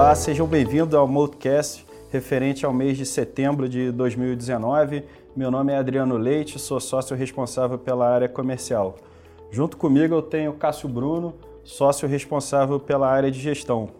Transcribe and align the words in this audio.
Olá, 0.00 0.14
sejam 0.14 0.46
bem-vindos 0.46 0.94
ao 0.94 1.06
Multicast, 1.06 1.84
referente 2.10 2.64
ao 2.64 2.72
mês 2.72 2.96
de 2.96 3.04
setembro 3.04 3.68
de 3.68 3.92
2019. 3.92 5.04
Meu 5.36 5.50
nome 5.50 5.74
é 5.74 5.76
Adriano 5.76 6.16
Leite, 6.16 6.58
sou 6.58 6.80
sócio 6.80 7.14
responsável 7.14 7.76
pela 7.76 8.08
área 8.08 8.26
comercial. 8.26 8.96
Junto 9.50 9.76
comigo 9.76 10.14
eu 10.14 10.22
tenho 10.22 10.54
Cássio 10.54 10.88
Bruno, 10.88 11.34
sócio 11.62 12.08
responsável 12.08 12.80
pela 12.80 13.10
área 13.10 13.30
de 13.30 13.38
gestão. 13.38 13.90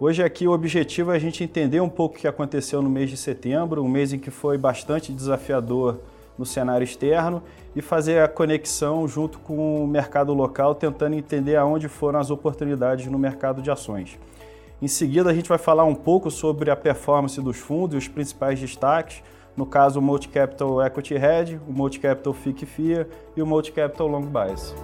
Hoje 0.00 0.22
aqui 0.22 0.48
o 0.48 0.52
objetivo 0.52 1.12
é 1.12 1.16
a 1.16 1.18
gente 1.18 1.44
entender 1.44 1.82
um 1.82 1.88
pouco 1.90 2.16
o 2.16 2.18
que 2.18 2.26
aconteceu 2.26 2.80
no 2.80 2.88
mês 2.88 3.10
de 3.10 3.18
setembro, 3.18 3.84
um 3.84 3.88
mês 3.88 4.10
em 4.14 4.18
que 4.18 4.30
foi 4.30 4.56
bastante 4.56 5.12
desafiador 5.12 5.98
no 6.38 6.46
cenário 6.46 6.82
externo 6.82 7.42
e 7.76 7.82
fazer 7.82 8.22
a 8.22 8.26
conexão 8.26 9.06
junto 9.06 9.38
com 9.38 9.84
o 9.84 9.86
mercado 9.86 10.32
local, 10.32 10.74
tentando 10.74 11.14
entender 11.14 11.56
aonde 11.56 11.88
foram 11.88 12.18
as 12.18 12.30
oportunidades 12.30 13.04
no 13.06 13.18
mercado 13.18 13.60
de 13.60 13.70
ações. 13.70 14.18
Em 14.82 14.88
seguida, 14.88 15.30
a 15.30 15.32
gente 15.32 15.48
vai 15.48 15.58
falar 15.58 15.84
um 15.84 15.94
pouco 15.94 16.28
sobre 16.28 16.68
a 16.68 16.74
performance 16.74 17.40
dos 17.40 17.56
fundos 17.56 17.94
e 17.94 17.98
os 17.98 18.08
principais 18.08 18.58
destaques, 18.58 19.22
no 19.56 19.64
caso 19.64 20.00
o 20.00 20.02
Multi-Capital 20.02 20.84
Equity 20.84 21.14
Hedge, 21.14 21.60
o 21.68 21.72
Multi-Capital 21.72 22.32
FIC 22.32 22.66
FIA 22.66 23.08
e 23.36 23.40
o 23.40 23.46
Multi-Capital 23.46 24.08
Long 24.08 24.22
Bias. 24.22 24.74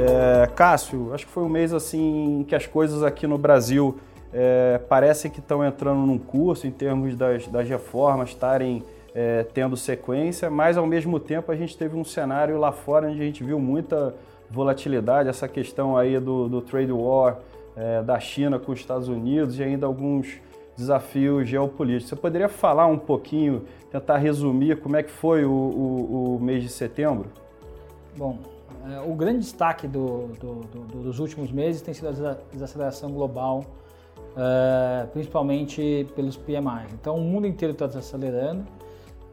É, 0.00 0.46
Cássio, 0.56 1.12
acho 1.12 1.26
que 1.26 1.32
foi 1.32 1.42
um 1.42 1.48
mês 1.50 1.74
assim 1.74 2.46
que 2.48 2.54
as 2.54 2.66
coisas 2.66 3.02
aqui 3.02 3.26
no 3.26 3.36
Brasil 3.36 3.98
é, 4.32 4.78
parecem 4.88 5.30
que 5.30 5.40
estão 5.40 5.62
entrando 5.62 5.98
num 5.98 6.16
curso 6.16 6.66
em 6.66 6.70
termos 6.70 7.14
das, 7.14 7.46
das 7.48 7.68
reformas 7.68 8.30
estarem 8.30 8.82
é, 9.14 9.44
tendo 9.44 9.76
sequência, 9.76 10.50
mas 10.50 10.76
ao 10.76 10.86
mesmo 10.86 11.20
tempo 11.20 11.52
a 11.52 11.56
gente 11.56 11.78
teve 11.78 11.96
um 11.96 12.04
cenário 12.04 12.58
lá 12.58 12.72
fora 12.72 13.08
onde 13.08 13.20
a 13.20 13.24
gente 13.24 13.44
viu 13.44 13.60
muita 13.60 14.14
volatilidade, 14.50 15.28
essa 15.28 15.48
questão 15.48 15.96
aí 15.96 16.18
do, 16.18 16.48
do 16.48 16.60
trade 16.60 16.92
war 16.92 17.38
é, 17.76 18.02
da 18.02 18.18
China 18.18 18.58
com 18.58 18.72
os 18.72 18.80
Estados 18.80 19.08
Unidos 19.08 19.58
e 19.58 19.62
ainda 19.62 19.86
alguns 19.86 20.40
desafios 20.76 21.48
geopolíticos. 21.48 22.08
Você 22.08 22.16
poderia 22.16 22.48
falar 22.48 22.86
um 22.86 22.98
pouquinho, 22.98 23.64
tentar 23.90 24.18
resumir 24.18 24.80
como 24.80 24.96
é 24.96 25.02
que 25.02 25.10
foi 25.10 25.44
o, 25.44 25.50
o, 25.50 26.36
o 26.36 26.40
mês 26.40 26.62
de 26.62 26.68
setembro? 26.68 27.30
Bom, 28.16 28.38
é, 28.90 29.00
o 29.00 29.14
grande 29.14 29.40
destaque 29.40 29.86
do, 29.86 30.28
do, 30.40 30.54
do, 30.60 31.02
dos 31.02 31.18
últimos 31.18 31.50
meses 31.50 31.80
tem 31.80 31.94
sido 31.94 32.08
a 32.08 32.36
desaceleração 32.52 33.10
global, 33.10 33.64
é, 34.36 35.06
principalmente 35.06 36.06
pelos 36.14 36.36
PMI. 36.36 36.86
Então, 36.92 37.16
o 37.16 37.20
mundo 37.20 37.46
inteiro 37.46 37.72
está 37.72 37.86
desacelerando, 37.86 38.64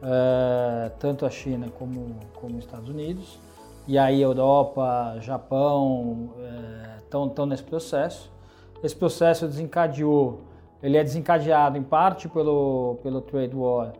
é, 0.02 0.90
tanto 0.98 1.24
a 1.24 1.30
China 1.30 1.68
como, 1.78 2.16
como 2.34 2.58
os 2.58 2.64
Estados 2.64 2.88
Unidos. 2.88 3.38
E 3.86 3.98
aí, 3.98 4.20
Europa, 4.20 5.16
Japão 5.20 6.30
estão 7.04 7.46
nesse 7.46 7.64
processo. 7.64 8.30
Esse 8.82 8.96
processo 8.96 9.46
desencadeou, 9.46 10.40
ele 10.82 10.96
é 10.96 11.04
desencadeado 11.04 11.78
em 11.78 11.82
parte 11.82 12.28
pelo, 12.28 12.98
pelo 13.02 13.20
trade 13.20 13.54
war, 13.54 13.92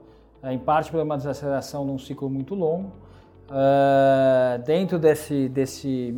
em 0.44 0.58
parte 0.58 0.90
por 0.90 1.00
uma 1.00 1.16
desaceleração 1.16 1.84
de 1.86 1.92
um 1.92 1.98
ciclo 1.98 2.28
muito 2.28 2.54
longo, 2.54 2.92
Uh, 3.52 4.62
dentro 4.62 4.98
desse, 4.98 5.46
desse, 5.50 6.10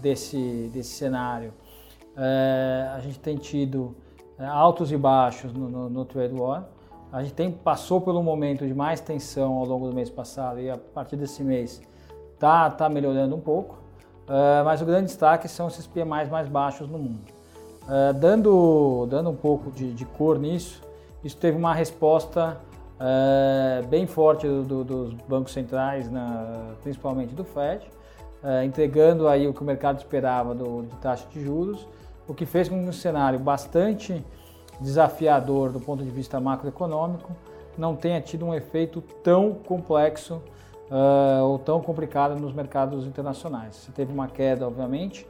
desse, 0.00 0.70
desse 0.72 0.90
cenário, 0.90 1.52
uh, 2.16 2.94
a 2.94 3.00
gente 3.00 3.18
tem 3.18 3.36
tido 3.36 3.96
altos 4.38 4.92
e 4.92 4.96
baixos 4.96 5.52
no, 5.52 5.68
no, 5.68 5.90
no, 5.90 6.04
trade 6.04 6.32
war. 6.32 6.68
A 7.12 7.22
gente 7.22 7.34
tem, 7.34 7.50
passou 7.50 8.00
por 8.00 8.14
um 8.14 8.22
momento 8.22 8.66
de 8.66 8.74
mais 8.74 9.00
tensão 9.00 9.54
ao 9.54 9.64
longo 9.64 9.88
do 9.88 9.94
mês 9.94 10.10
passado 10.10 10.60
e 10.60 10.68
a 10.68 10.76
partir 10.76 11.16
desse 11.16 11.42
mês 11.42 11.80
está 12.34 12.68
tá 12.70 12.88
melhorando 12.88 13.34
um 13.34 13.40
pouco. 13.40 13.78
mas 14.64 14.82
o 14.82 14.84
grande 14.84 15.06
destaque 15.06 15.48
são 15.48 15.68
esses 15.68 15.86
PMIs 15.86 16.28
mais 16.28 16.48
baixos 16.48 16.88
no 16.88 16.98
mundo. 16.98 17.20
dando, 18.20 19.06
dando 19.08 19.30
um 19.30 19.36
pouco 19.36 19.70
de, 19.70 19.92
de 19.92 20.04
cor 20.04 20.38
nisso, 20.38 20.82
isso 21.22 21.36
teve 21.36 21.56
uma 21.56 21.74
resposta 21.74 22.60
é, 22.98 23.82
bem 23.88 24.06
forte 24.06 24.46
do, 24.46 24.62
do, 24.62 24.84
dos 24.84 25.14
bancos 25.28 25.52
centrais, 25.52 26.10
na, 26.10 26.74
principalmente 26.82 27.34
do 27.34 27.44
Fed, 27.44 27.88
entregando 28.64 29.26
aí 29.26 29.48
o 29.48 29.54
que 29.54 29.60
o 29.60 29.64
mercado 29.64 29.98
esperava 29.98 30.54
do, 30.54 30.82
de 30.82 30.94
taxa 30.96 31.26
de 31.30 31.42
juros, 31.42 31.86
o 32.28 32.34
que 32.34 32.44
fez 32.44 32.68
com 32.68 32.82
que 32.82 32.88
um 32.88 32.92
cenário 32.92 33.38
bastante 33.38 34.24
desafiador 34.80 35.70
do 35.70 35.80
ponto 35.80 36.02
de 36.02 36.10
vista 36.10 36.40
macroeconômico 36.40 37.32
não 37.76 37.94
tenha 37.94 38.20
tido 38.20 38.44
um 38.46 38.54
efeito 38.54 39.00
tão 39.22 39.52
complexo 39.52 40.40
uh, 40.90 41.44
ou 41.44 41.58
tão 41.58 41.80
complicado 41.80 42.38
nos 42.40 42.52
mercados 42.52 43.06
internacionais. 43.06 43.76
Você 43.76 43.92
teve 43.92 44.12
uma 44.12 44.28
queda, 44.28 44.66
obviamente, 44.66 45.26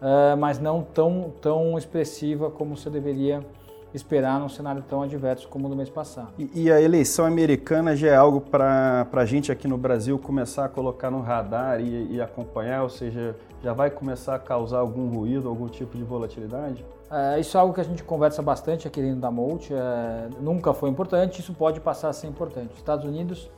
uh, 0.00 0.36
mas 0.36 0.58
não 0.58 0.82
tão, 0.82 1.32
tão 1.40 1.76
expressiva 1.76 2.50
como 2.50 2.76
você 2.76 2.88
deveria 2.88 3.44
esperar 3.92 4.38
num 4.38 4.48
cenário 4.48 4.82
tão 4.88 5.02
adverso 5.02 5.48
como 5.48 5.68
no 5.68 5.74
mês 5.74 5.88
passado. 5.88 6.32
E, 6.38 6.64
e 6.64 6.72
a 6.72 6.80
eleição 6.80 7.24
americana 7.24 7.96
já 7.96 8.08
é 8.08 8.16
algo 8.16 8.40
para 8.40 9.06
a 9.10 9.24
gente 9.24 9.50
aqui 9.50 9.66
no 9.66 9.78
Brasil 9.78 10.18
começar 10.18 10.66
a 10.66 10.68
colocar 10.68 11.10
no 11.10 11.20
radar 11.20 11.80
e, 11.80 12.14
e, 12.14 12.20
acompanhar, 12.20 12.82
ou 12.82 12.90
seja, 12.90 13.34
já 13.62 13.72
vai 13.72 13.90
começar 13.90 14.34
a 14.34 14.38
causar 14.38 14.78
algum 14.78 15.08
ruído, 15.08 15.48
algum 15.48 15.68
tipo 15.68 15.96
de 15.96 16.04
volatilidade? 16.04 16.84
É, 17.10 17.40
isso 17.40 17.56
é 17.56 17.60
algo 17.60 17.72
que 17.72 17.80
a 17.80 17.84
gente 17.84 18.04
conversa 18.04 18.42
bastante 18.42 18.86
aqui 18.86 19.00
dentro 19.00 19.20
da 19.20 19.30
Molt, 19.30 19.72
é, 19.72 20.28
nunca 20.40 20.74
foi 20.74 20.90
importante, 20.90 21.40
isso 21.40 21.54
pode 21.54 21.80
passar 21.80 22.10
a 22.10 22.12
ser 22.12 22.26
importante. 22.26 22.72
Os 22.72 22.78
Estados 22.78 23.06
Unidos, 23.06 23.50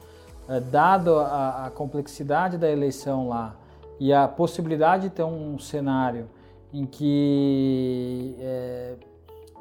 é, 0.48 0.60
dado 0.60 1.18
a, 1.18 1.66
a 1.66 1.70
complexidade 1.70 2.56
da 2.56 2.70
eleição 2.70 3.28
lá 3.28 3.56
e 3.98 4.12
a 4.12 4.28
possibilidade 4.28 5.08
de 5.08 5.10
ter 5.10 5.24
um 5.24 5.58
cenário 5.58 6.28
em 6.72 6.86
que 6.86 8.36
é, 8.38 8.94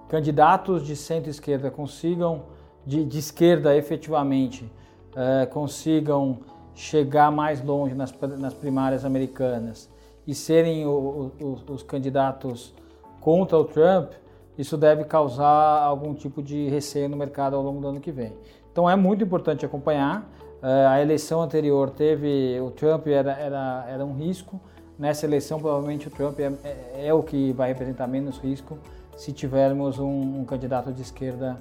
candidatos 0.09 0.85
de 0.85 0.95
centro-esquerda 0.95 1.69
consigam, 1.69 2.41
de, 2.85 3.05
de, 3.05 3.19
esquerda 3.19 3.77
efetivamente, 3.77 4.69
é, 5.15 5.45
consigam 5.45 6.39
chegar 6.73 7.31
mais 7.31 7.63
longe 7.63 7.93
nas, 7.93 8.13
nas 8.37 8.53
primárias 8.53 9.05
americanas 9.05 9.89
e 10.25 10.33
serem 10.33 10.85
o, 10.85 11.31
o, 11.39 11.71
os 11.71 11.83
candidatos 11.83 12.73
contra 13.21 13.57
o 13.57 13.63
Trump, 13.63 14.11
isso 14.57 14.75
deve 14.75 15.03
causar 15.03 15.83
algum 15.83 16.13
tipo 16.13 16.41
de 16.41 16.67
receio 16.69 17.07
no 17.07 17.15
mercado 17.15 17.55
ao 17.55 17.61
longo 17.61 17.79
do 17.79 17.87
ano 17.87 17.99
que 17.99 18.11
vem. 18.11 18.33
Então 18.71 18.89
é 18.89 18.95
muito 18.95 19.23
importante 19.23 19.65
acompanhar. 19.65 20.27
É, 20.61 20.87
a 20.87 21.01
eleição 21.01 21.41
anterior 21.41 21.91
teve, 21.91 22.59
o 22.59 22.71
Trump 22.71 23.07
era, 23.07 23.33
era, 23.33 23.85
era 23.87 24.05
um 24.05 24.13
risco. 24.13 24.59
Nessa 24.97 25.25
eleição, 25.25 25.59
provavelmente 25.59 26.07
o 26.07 26.11
Trump 26.11 26.39
é, 26.39 26.51
é, 26.63 27.07
é 27.07 27.13
o 27.13 27.23
que 27.23 27.53
vai 27.53 27.69
representar 27.69 28.07
menos 28.07 28.37
risco 28.39 28.77
se 29.19 29.33
tivermos 29.33 29.99
um, 29.99 30.39
um 30.39 30.45
candidato 30.45 30.93
de 30.93 31.01
esquerda 31.01 31.59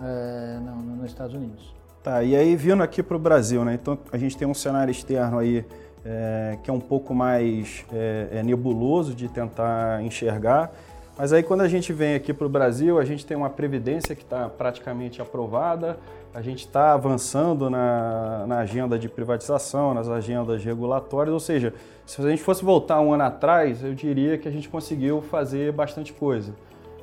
é, 0.00 0.58
no, 0.58 0.76
no, 0.76 0.96
nos 0.96 1.10
Estados 1.10 1.34
Unidos. 1.34 1.74
Tá, 2.02 2.22
e 2.22 2.34
aí 2.34 2.56
vindo 2.56 2.82
aqui 2.82 3.02
para 3.02 3.14
o 3.14 3.20
Brasil, 3.20 3.62
né? 3.62 3.74
Então 3.74 3.98
a 4.10 4.16
gente 4.16 4.34
tem 4.38 4.48
um 4.48 4.54
cenário 4.54 4.90
externo 4.90 5.38
aí 5.38 5.66
é, 6.02 6.56
que 6.62 6.70
é 6.70 6.72
um 6.72 6.80
pouco 6.80 7.14
mais 7.14 7.84
é, 7.92 8.38
é 8.38 8.42
nebuloso 8.42 9.14
de 9.14 9.28
tentar 9.28 10.02
enxergar. 10.02 10.72
Mas 11.16 11.30
aí 11.30 11.42
quando 11.42 11.60
a 11.60 11.68
gente 11.68 11.92
vem 11.92 12.14
aqui 12.14 12.32
para 12.32 12.46
o 12.46 12.48
Brasil, 12.48 12.98
a 12.98 13.04
gente 13.04 13.26
tem 13.26 13.36
uma 13.36 13.50
previdência 13.50 14.16
que 14.16 14.22
está 14.22 14.48
praticamente 14.48 15.20
aprovada, 15.20 15.98
a 16.32 16.40
gente 16.40 16.60
está 16.60 16.94
avançando 16.94 17.68
na, 17.68 18.46
na, 18.46 18.58
agenda 18.60 18.98
de 18.98 19.10
privatização, 19.10 19.92
nas 19.92 20.08
agendas 20.08 20.64
regulatórias, 20.64 21.34
ou 21.34 21.38
seja, 21.38 21.74
se 22.06 22.20
a 22.22 22.30
gente 22.30 22.42
fosse 22.42 22.64
voltar 22.64 22.98
um 23.00 23.12
ano 23.12 23.24
atrás, 23.24 23.84
eu 23.84 23.94
diria 23.94 24.38
que 24.38 24.48
a 24.48 24.50
gente 24.50 24.70
conseguiu 24.70 25.20
fazer 25.20 25.70
bastante 25.70 26.14
coisa. 26.14 26.54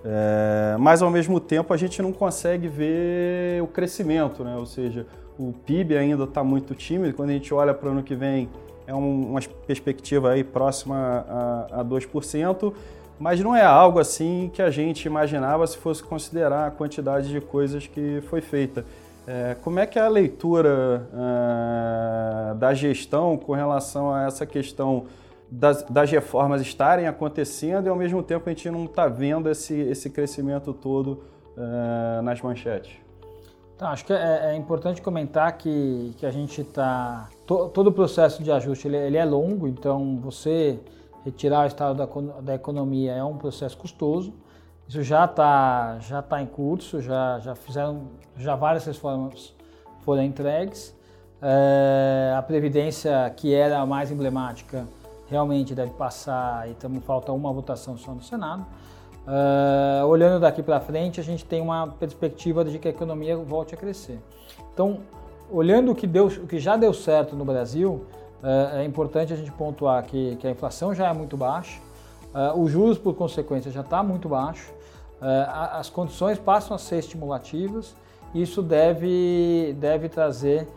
É, 0.03 0.75
mas 0.79 1.01
ao 1.01 1.11
mesmo 1.11 1.39
tempo 1.39 1.73
a 1.73 1.77
gente 1.77 2.01
não 2.01 2.11
consegue 2.11 2.67
ver 2.67 3.61
o 3.61 3.67
crescimento, 3.67 4.43
né? 4.43 4.55
ou 4.55 4.65
seja, 4.65 5.05
o 5.37 5.53
PIB 5.53 5.97
ainda 5.97 6.23
está 6.23 6.43
muito 6.43 6.73
tímido. 6.73 7.13
Quando 7.13 7.29
a 7.29 7.33
gente 7.33 7.53
olha 7.53 7.73
para 7.73 7.89
o 7.89 7.91
ano 7.91 8.03
que 8.03 8.15
vem, 8.15 8.49
é 8.87 8.93
um, 8.93 9.31
uma 9.31 9.39
perspectiva 9.65 10.31
aí 10.31 10.43
próxima 10.43 11.25
a, 11.27 11.81
a 11.81 11.85
2%, 11.85 12.73
mas 13.19 13.39
não 13.39 13.55
é 13.55 13.63
algo 13.63 13.99
assim 13.99 14.49
que 14.53 14.61
a 14.61 14.71
gente 14.71 15.05
imaginava 15.05 15.65
se 15.67 15.77
fosse 15.77 16.03
considerar 16.03 16.67
a 16.67 16.71
quantidade 16.71 17.29
de 17.29 17.39
coisas 17.39 17.85
que 17.85 18.21
foi 18.29 18.41
feita. 18.41 18.83
É, 19.27 19.55
como 19.61 19.79
é 19.79 19.85
que 19.85 19.99
é 19.99 20.01
a 20.01 20.07
leitura 20.07 21.07
uh, 21.13 22.55
da 22.55 22.73
gestão 22.73 23.37
com 23.37 23.53
relação 23.53 24.11
a 24.11 24.25
essa 24.25 24.47
questão 24.47 25.05
das, 25.51 25.83
das, 25.83 26.09
reformas 26.09 26.61
estarem 26.61 27.07
acontecendo 27.07 27.85
e 27.85 27.89
ao 27.89 27.95
mesmo 27.95 28.23
tempo 28.23 28.49
a 28.49 28.53
gente 28.53 28.69
não 28.71 28.85
está 28.85 29.07
vendo 29.07 29.49
esse, 29.49 29.73
esse 29.73 30.09
crescimento 30.09 30.73
todo 30.73 31.21
uh, 31.57 32.21
nas 32.21 32.41
manchetes. 32.41 32.93
Então, 33.75 33.89
acho 33.89 34.05
que 34.05 34.13
é, 34.13 34.51
é, 34.51 34.55
importante 34.55 35.01
comentar 35.01 35.57
que, 35.57 36.13
que 36.17 36.25
a 36.25 36.31
gente 36.31 36.61
está. 36.61 37.27
To, 37.45 37.67
todo 37.69 37.87
o 37.87 37.91
processo 37.91 38.43
de 38.43 38.51
ajuste 38.51 38.87
ele, 38.87 38.95
ele, 38.95 39.17
é 39.17 39.25
longo, 39.25 39.67
então 39.67 40.19
você 40.21 40.79
retirar 41.25 41.63
o 41.63 41.67
estado 41.67 41.97
da, 41.97 42.41
da 42.41 42.55
economia 42.55 43.13
é 43.13 43.23
um 43.23 43.37
processo 43.37 43.77
custoso. 43.77 44.33
Isso 44.87 45.01
já 45.03 45.25
está 45.25 45.97
já 45.99 46.21
tá 46.21 46.41
em 46.41 46.45
curso, 46.45 47.01
já, 47.01 47.39
já 47.39 47.55
fizeram 47.55 48.03
já 48.37 48.55
várias 48.55 48.85
reformas 48.85 49.53
foram 50.01 50.23
entregues. 50.23 50.95
É, 51.41 52.35
a 52.37 52.41
Previdência, 52.41 53.33
que 53.35 53.53
era 53.53 53.79
a 53.79 53.85
mais 53.85 54.11
emblemática, 54.11 54.85
realmente 55.31 55.73
deve 55.73 55.91
passar 55.91 56.69
e 56.69 56.73
tamo, 56.73 56.99
falta 56.99 57.31
uma 57.31 57.51
votação 57.53 57.97
só 57.97 58.11
no 58.11 58.21
Senado. 58.21 58.65
Uh, 59.25 60.05
olhando 60.07 60.41
daqui 60.41 60.61
para 60.61 60.79
frente, 60.81 61.21
a 61.21 61.23
gente 61.23 61.45
tem 61.45 61.61
uma 61.61 61.87
perspectiva 61.87 62.65
de 62.65 62.77
que 62.77 62.87
a 62.87 62.91
economia 62.91 63.37
volte 63.37 63.73
a 63.73 63.77
crescer. 63.77 64.19
Então, 64.73 64.99
olhando 65.49 65.91
o 65.91 65.95
que, 65.95 66.05
deu, 66.05 66.27
o 66.27 66.47
que 66.47 66.59
já 66.59 66.75
deu 66.75 66.93
certo 66.93 67.33
no 67.35 67.45
Brasil, 67.45 68.05
uh, 68.43 68.77
é 68.77 68.83
importante 68.83 69.31
a 69.31 69.35
gente 69.37 69.51
pontuar 69.51 70.03
que, 70.03 70.35
que, 70.35 70.45
a 70.45 70.51
inflação 70.51 70.93
já 70.93 71.07
é 71.07 71.13
muito 71.13 71.37
baixa, 71.37 71.79
uh, 72.35 72.59
os 72.59 72.69
juros, 72.69 72.97
por 72.97 73.13
consequência, 73.15 73.71
já 73.71 73.81
está 73.81 74.03
muito 74.03 74.27
baixo, 74.27 74.73
as 75.71 75.87
condições 75.87 76.39
passam 76.39 76.75
a 76.75 76.79
ser 76.79 76.97
estimulativas 76.97 77.95
isso 78.33 78.63
deve, 78.63 79.75
deve 79.79 80.09
trazer 80.09 80.67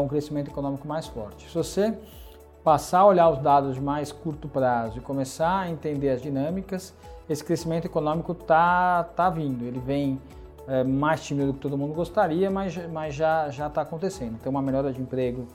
um 0.00 0.06
crescimento 0.06 0.52
econômico 0.52 0.86
mais 0.86 1.06
forte. 1.06 1.48
Se 1.48 1.54
você 1.54 1.98
passar 2.66 2.98
a 2.98 3.06
olhar 3.06 3.30
os 3.30 3.38
dados 3.38 3.76
de 3.76 3.80
mais 3.80 4.10
curto 4.10 4.48
prazo 4.48 4.98
e 4.98 5.00
começar 5.00 5.60
a 5.60 5.70
entender 5.70 6.10
as 6.10 6.20
dinâmicas, 6.20 6.92
esse 7.30 7.44
crescimento 7.44 7.84
econômico 7.84 8.32
está 8.32 9.04
tá 9.04 9.30
vindo. 9.30 9.64
Ele 9.64 9.78
vem 9.78 10.20
é, 10.66 10.82
mais 10.82 11.24
tímido 11.24 11.46
do 11.46 11.54
que 11.54 11.60
todo 11.60 11.78
mundo 11.78 11.94
gostaria, 11.94 12.50
mas, 12.50 12.76
mas 12.88 13.14
já 13.14 13.48
está 13.48 13.82
acontecendo. 13.82 14.40
Tem 14.40 14.50
uma 14.50 14.60
melhora 14.60 14.92
de 14.92 15.00
emprego 15.00 15.46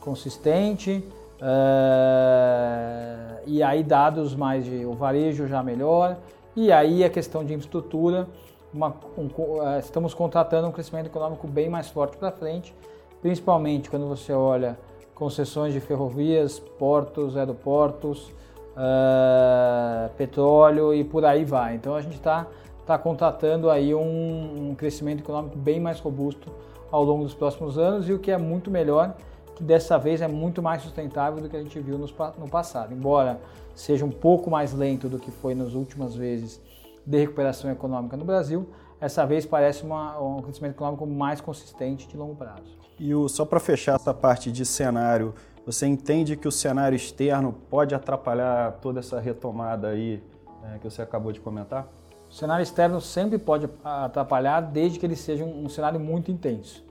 consistente, 0.00 1.06
é, 1.38 3.42
e 3.46 3.62
aí 3.62 3.82
dados 3.82 4.34
mais 4.34 4.64
de 4.64 4.86
o 4.86 4.94
varejo 4.94 5.46
já 5.46 5.62
melhora, 5.62 6.18
e 6.56 6.72
aí 6.72 7.04
a 7.04 7.10
questão 7.10 7.44
de 7.44 7.52
infraestrutura, 7.52 8.26
uma, 8.72 8.96
um, 9.18 9.28
é, 9.68 9.80
estamos 9.80 10.14
contratando 10.14 10.66
um 10.66 10.72
crescimento 10.72 11.08
econômico 11.08 11.46
bem 11.46 11.68
mais 11.68 11.90
forte 11.90 12.16
para 12.16 12.32
frente, 12.32 12.74
principalmente 13.20 13.90
quando 13.90 14.08
você 14.08 14.32
olha 14.32 14.78
concessões 15.14 15.72
de 15.72 15.80
ferrovias, 15.80 16.58
portos, 16.58 17.36
aeroportos, 17.36 18.32
uh, 18.74 20.10
petróleo 20.16 20.92
e 20.92 21.04
por 21.04 21.24
aí 21.24 21.44
vai. 21.44 21.76
Então 21.76 21.94
a 21.94 22.00
gente 22.00 22.16
está 22.16 22.46
tá 22.84 22.98
contratando 22.98 23.70
aí 23.70 23.94
um, 23.94 24.70
um, 24.70 24.74
crescimento 24.74 25.20
econômico 25.20 25.56
bem 25.56 25.80
mais 25.80 26.00
robusto 26.00 26.52
ao 26.90 27.02
longo 27.02 27.24
dos 27.24 27.34
próximos 27.34 27.78
anos 27.78 28.08
e 28.08 28.12
o 28.12 28.18
que 28.18 28.30
é 28.30 28.38
muito 28.38 28.70
melhor, 28.70 29.16
que 29.56 29.62
dessa 29.62 29.98
vez 29.98 30.20
é 30.20 30.28
muito 30.28 30.62
mais 30.62 30.82
sustentável 30.82 31.42
do 31.42 31.48
que 31.48 31.56
a 31.56 31.62
gente 31.62 31.78
viu 31.80 31.96
nos, 31.96 32.14
no 32.38 32.48
passado. 32.48 32.92
Embora 32.92 33.40
seja 33.74 34.04
um 34.04 34.10
pouco 34.10 34.50
mais 34.50 34.72
lento 34.72 35.08
do 35.08 35.18
que 35.18 35.30
foi 35.30 35.54
nas 35.54 35.74
últimas 35.74 36.14
vezes 36.14 36.60
de 37.06 37.18
recuperação 37.18 37.70
econômica 37.70 38.16
no 38.16 38.24
Brasil, 38.24 38.68
essa 39.04 39.26
vez 39.26 39.44
parece 39.44 39.84
uma, 39.84 40.18
um 40.18 40.40
crescimento 40.40 40.72
econômico 40.72 41.06
mais 41.06 41.38
consistente 41.38 42.08
de 42.08 42.16
longo 42.16 42.34
prazo. 42.34 42.78
E 42.98 43.14
o, 43.14 43.28
só 43.28 43.44
para 43.44 43.60
fechar 43.60 43.96
essa 43.96 44.14
parte 44.14 44.50
de 44.50 44.64
cenário, 44.64 45.34
você 45.66 45.86
entende 45.86 46.36
que 46.36 46.48
o 46.48 46.52
cenário 46.52 46.96
externo 46.96 47.52
pode 47.68 47.94
atrapalhar 47.94 48.72
toda 48.80 49.00
essa 49.00 49.20
retomada 49.20 49.88
aí 49.88 50.22
é, 50.72 50.78
que 50.78 50.84
você 50.88 51.02
acabou 51.02 51.32
de 51.32 51.40
comentar? 51.40 51.86
O 52.30 52.32
cenário 52.32 52.62
externo 52.62 52.98
sempre 52.98 53.36
pode 53.36 53.68
atrapalhar 53.84 54.62
desde 54.62 54.98
que 54.98 55.04
ele 55.04 55.16
seja 55.16 55.44
um, 55.44 55.64
um 55.64 55.68
cenário 55.68 56.00
muito 56.00 56.30
intenso. 56.30 56.82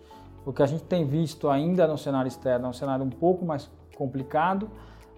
O 0.46 0.54
que 0.54 0.62
a 0.62 0.68
gente 0.68 0.84
tem 0.84 1.08
visto 1.08 1.50
ainda 1.50 1.88
no 1.88 1.98
cenário 1.98 2.28
externo 2.28 2.68
é 2.68 2.70
um 2.70 2.74
cenário 2.74 3.04
um 3.04 3.10
pouco 3.10 3.44
mais 3.44 3.72
complicado, 3.96 4.70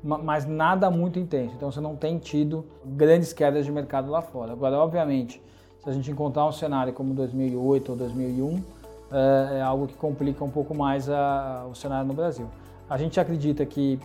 mas 0.02 0.46
nada 0.46 0.90
muito 0.90 1.20
intenso. 1.20 1.56
Então 1.56 1.70
você 1.70 1.82
não 1.82 1.96
tem 1.96 2.20
tido 2.20 2.66
grandes 2.86 3.34
quedas 3.34 3.66
de 3.66 3.72
mercado 3.72 4.10
lá 4.10 4.22
fora. 4.22 4.54
Agora, 4.54 4.78
obviamente, 4.78 5.42
se 5.86 5.92
a 5.92 5.94
gente 5.94 6.10
encontrar 6.10 6.48
um 6.48 6.52
cenário 6.52 6.92
como 6.92 7.14
2008 7.14 7.92
ou 7.92 7.96
2001, 7.96 8.64
é, 9.12 9.58
é 9.60 9.62
algo 9.62 9.86
que 9.86 9.94
complica 9.94 10.44
um 10.44 10.50
pouco 10.50 10.76
mais 10.76 11.08
a, 11.08 11.64
o 11.70 11.76
cenário 11.76 12.08
no 12.08 12.14
Brasil. 12.14 12.48
A 12.90 12.98
gente 12.98 13.20
acredita 13.20 13.64
que 13.68 14.00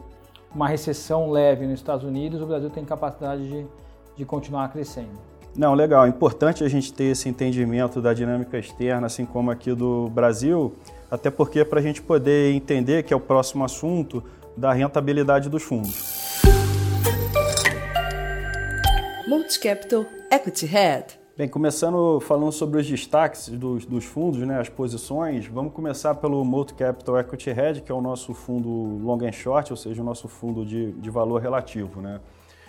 uma 0.54 0.68
recessão 0.68 1.30
leve 1.30 1.66
nos 1.66 1.80
Estados 1.80 2.04
Unidos, 2.04 2.42
o 2.42 2.46
Brasil 2.46 2.68
tem 2.68 2.84
capacidade 2.84 3.48
de, 3.48 3.66
de 4.14 4.24
continuar 4.26 4.68
crescendo. 4.70 5.18
Não, 5.56 5.72
legal. 5.72 6.04
É 6.04 6.08
importante 6.08 6.62
a 6.62 6.68
gente 6.68 6.92
ter 6.92 7.04
esse 7.04 7.30
entendimento 7.30 8.00
da 8.02 8.12
dinâmica 8.12 8.58
externa, 8.58 9.06
assim 9.06 9.24
como 9.24 9.50
aqui 9.50 9.74
do 9.74 10.10
Brasil, 10.10 10.74
até 11.10 11.30
porque 11.30 11.60
é 11.60 11.64
para 11.64 11.80
a 11.80 11.82
gente 11.82 12.02
poder 12.02 12.52
entender 12.54 13.04
que 13.04 13.14
é 13.14 13.16
o 13.16 13.20
próximo 13.20 13.64
assunto 13.64 14.22
da 14.54 14.70
rentabilidade 14.74 15.48
dos 15.48 15.62
fundos. 15.62 16.42
Multicapital 19.26 20.04
Equity 20.30 20.66
Head 20.66 21.19
Bem, 21.36 21.48
começando 21.48 22.20
falando 22.20 22.52
sobre 22.52 22.80
os 22.80 22.86
destaques 22.86 23.48
dos, 23.48 23.86
dos, 23.86 24.04
fundos, 24.04 24.40
né, 24.40 24.60
as 24.60 24.68
posições, 24.68 25.46
vamos 25.46 25.72
começar 25.72 26.14
pelo 26.16 26.44
Multi 26.44 26.74
Capital 26.74 27.20
Equity 27.20 27.50
Hedge, 27.50 27.80
que 27.82 27.90
é 27.90 27.94
o 27.94 28.00
nosso 28.00 28.34
fundo 28.34 28.68
long 28.68 29.18
and 29.24 29.32
short, 29.32 29.72
ou 29.72 29.76
seja, 29.76 30.02
o 30.02 30.04
nosso 30.04 30.28
fundo 30.28 30.66
de, 30.66 30.92
de 30.92 31.08
valor 31.08 31.40
relativo. 31.40 32.00
Né? 32.00 32.20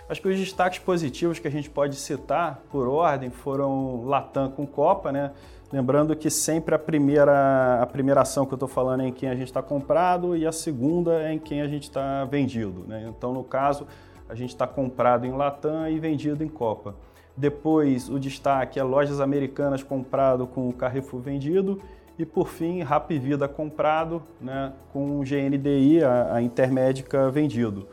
Acho 0.07 0.21
que 0.21 0.29
os 0.29 0.39
destaques 0.39 0.79
positivos 0.79 1.39
que 1.39 1.47
a 1.47 1.51
gente 1.51 1.69
pode 1.69 1.95
citar, 1.95 2.61
por 2.69 2.87
ordem, 2.87 3.29
foram 3.29 4.05
Latam 4.05 4.51
com 4.51 4.65
Copa, 4.65 5.11
né? 5.11 5.31
Lembrando 5.71 6.15
que 6.17 6.29
sempre 6.29 6.75
a 6.75 6.79
primeira, 6.79 7.81
a 7.81 7.87
primeira 7.87 8.21
ação 8.21 8.45
que 8.45 8.53
eu 8.53 8.57
estou 8.57 8.67
falando 8.67 9.03
é 9.03 9.07
em 9.07 9.13
quem 9.13 9.29
a 9.29 9.35
gente 9.35 9.47
está 9.47 9.63
comprado 9.63 10.35
e 10.35 10.45
a 10.45 10.51
segunda 10.51 11.21
é 11.23 11.33
em 11.33 11.39
quem 11.39 11.61
a 11.61 11.67
gente 11.67 11.83
está 11.83 12.25
vendido. 12.25 12.83
Né? 12.85 13.05
Então, 13.07 13.33
no 13.33 13.41
caso, 13.41 13.87
a 14.27 14.35
gente 14.35 14.49
está 14.49 14.67
comprado 14.67 15.25
em 15.25 15.31
Latam 15.31 15.89
e 15.89 15.97
vendido 15.97 16.43
em 16.43 16.49
Copa. 16.49 16.93
Depois, 17.41 18.07
o 18.07 18.19
destaque 18.19 18.79
é 18.79 18.83
lojas 18.83 19.19
americanas 19.19 19.81
comprado 19.81 20.45
com 20.45 20.69
o 20.69 20.73
Carrefour 20.73 21.19
vendido. 21.19 21.81
E 22.15 22.23
por 22.23 22.47
fim, 22.47 22.83
Rap 22.83 23.17
Vida 23.17 23.47
comprado 23.47 24.21
né, 24.39 24.71
com 24.93 25.19
o 25.19 25.23
GNDI, 25.23 26.03
a, 26.03 26.35
a 26.35 26.41
Intermédica, 26.43 27.31
vendido. 27.31 27.87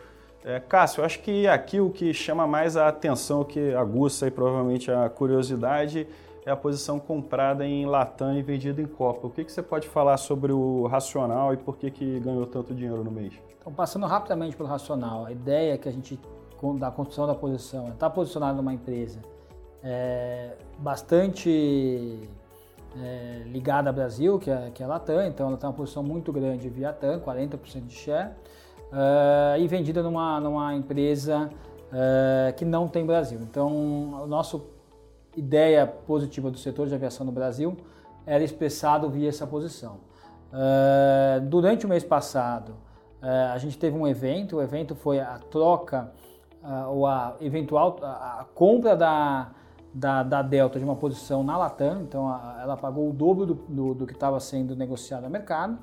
É, 0.44 0.60
Cássio, 0.60 1.02
acho 1.02 1.20
que 1.20 1.46
aqui 1.48 1.80
o 1.80 1.88
que 1.88 2.12
chama 2.12 2.46
mais 2.46 2.76
a 2.76 2.88
atenção, 2.88 3.40
o 3.40 3.44
que 3.46 3.72
aguça 3.72 4.26
e 4.26 4.30
provavelmente 4.30 4.90
a 4.90 5.08
curiosidade, 5.08 6.06
é 6.44 6.50
a 6.50 6.56
posição 6.56 7.00
comprada 7.00 7.64
em 7.64 7.86
Latam 7.86 8.36
e 8.36 8.42
vendida 8.42 8.82
em 8.82 8.86
Copa. 8.86 9.28
O 9.28 9.30
que, 9.30 9.44
que 9.44 9.50
você 9.50 9.62
pode 9.62 9.88
falar 9.88 10.18
sobre 10.18 10.52
o 10.52 10.86
racional 10.88 11.54
e 11.54 11.56
por 11.56 11.78
que, 11.78 11.90
que 11.90 12.20
ganhou 12.20 12.44
tanto 12.44 12.74
dinheiro 12.74 13.02
no 13.02 13.10
mês? 13.10 13.32
Então, 13.58 13.72
passando 13.72 14.04
rapidamente 14.04 14.54
pelo 14.54 14.68
racional, 14.68 15.24
a 15.24 15.32
ideia 15.32 15.78
que 15.78 15.88
a 15.88 15.92
gente 15.92 16.20
da 16.78 16.90
construção 16.90 17.26
da 17.26 17.34
posição, 17.34 17.88
está 17.88 18.10
posicionado 18.10 18.56
numa 18.56 18.72
empresa 18.72 19.20
é, 19.82 20.56
bastante 20.78 22.28
é, 22.96 23.42
ligada 23.46 23.90
ao 23.90 23.94
Brasil, 23.94 24.38
que 24.38 24.50
é, 24.50 24.70
que 24.72 24.82
é 24.82 24.86
a 24.86 24.88
Latam, 24.88 25.26
então 25.26 25.48
ela 25.48 25.56
tem 25.56 25.68
uma 25.68 25.74
posição 25.74 26.02
muito 26.02 26.32
grande 26.32 26.68
via 26.68 26.92
TAM, 26.92 27.20
40% 27.20 27.86
de 27.86 27.94
share, 27.94 28.32
é, 28.92 29.60
e 29.60 29.66
vendida 29.66 30.02
numa, 30.02 30.40
numa 30.40 30.74
empresa 30.74 31.50
é, 31.92 32.52
que 32.52 32.64
não 32.64 32.88
tem 32.88 33.04
Brasil. 33.04 33.40
Então, 33.42 34.20
a 34.22 34.26
nossa 34.26 34.60
ideia 35.36 35.86
positiva 35.86 36.50
do 36.50 36.58
setor 36.58 36.88
de 36.88 36.94
aviação 36.94 37.24
no 37.24 37.32
Brasil 37.32 37.76
era 38.26 38.42
expressado 38.42 39.08
via 39.08 39.28
essa 39.28 39.46
posição. 39.46 39.98
É, 40.52 41.40
durante 41.40 41.86
o 41.86 41.88
mês 41.88 42.04
passado, 42.04 42.74
a 43.52 43.58
gente 43.58 43.76
teve 43.76 43.98
um 43.98 44.06
evento, 44.06 44.58
o 44.58 44.62
evento 44.62 44.94
foi 44.94 45.18
a 45.18 45.40
troca 45.50 46.12
ou 46.88 47.06
a 47.06 47.36
eventual 47.40 47.98
a, 48.02 48.40
a 48.40 48.44
compra 48.54 48.96
da, 48.96 49.50
da, 49.92 50.22
da, 50.22 50.42
Delta 50.42 50.78
de 50.78 50.84
uma 50.84 50.96
posição 50.96 51.42
na 51.42 51.56
Latam, 51.56 52.02
então 52.02 52.28
a, 52.28 52.58
ela 52.62 52.76
pagou 52.76 53.08
o 53.08 53.12
dobro 53.12 53.46
do, 53.46 53.54
do, 53.54 53.94
do 53.94 54.06
que 54.06 54.12
estava 54.12 54.38
sendo 54.40 54.74
negociado 54.76 55.22
no 55.22 55.30
mercado, 55.30 55.78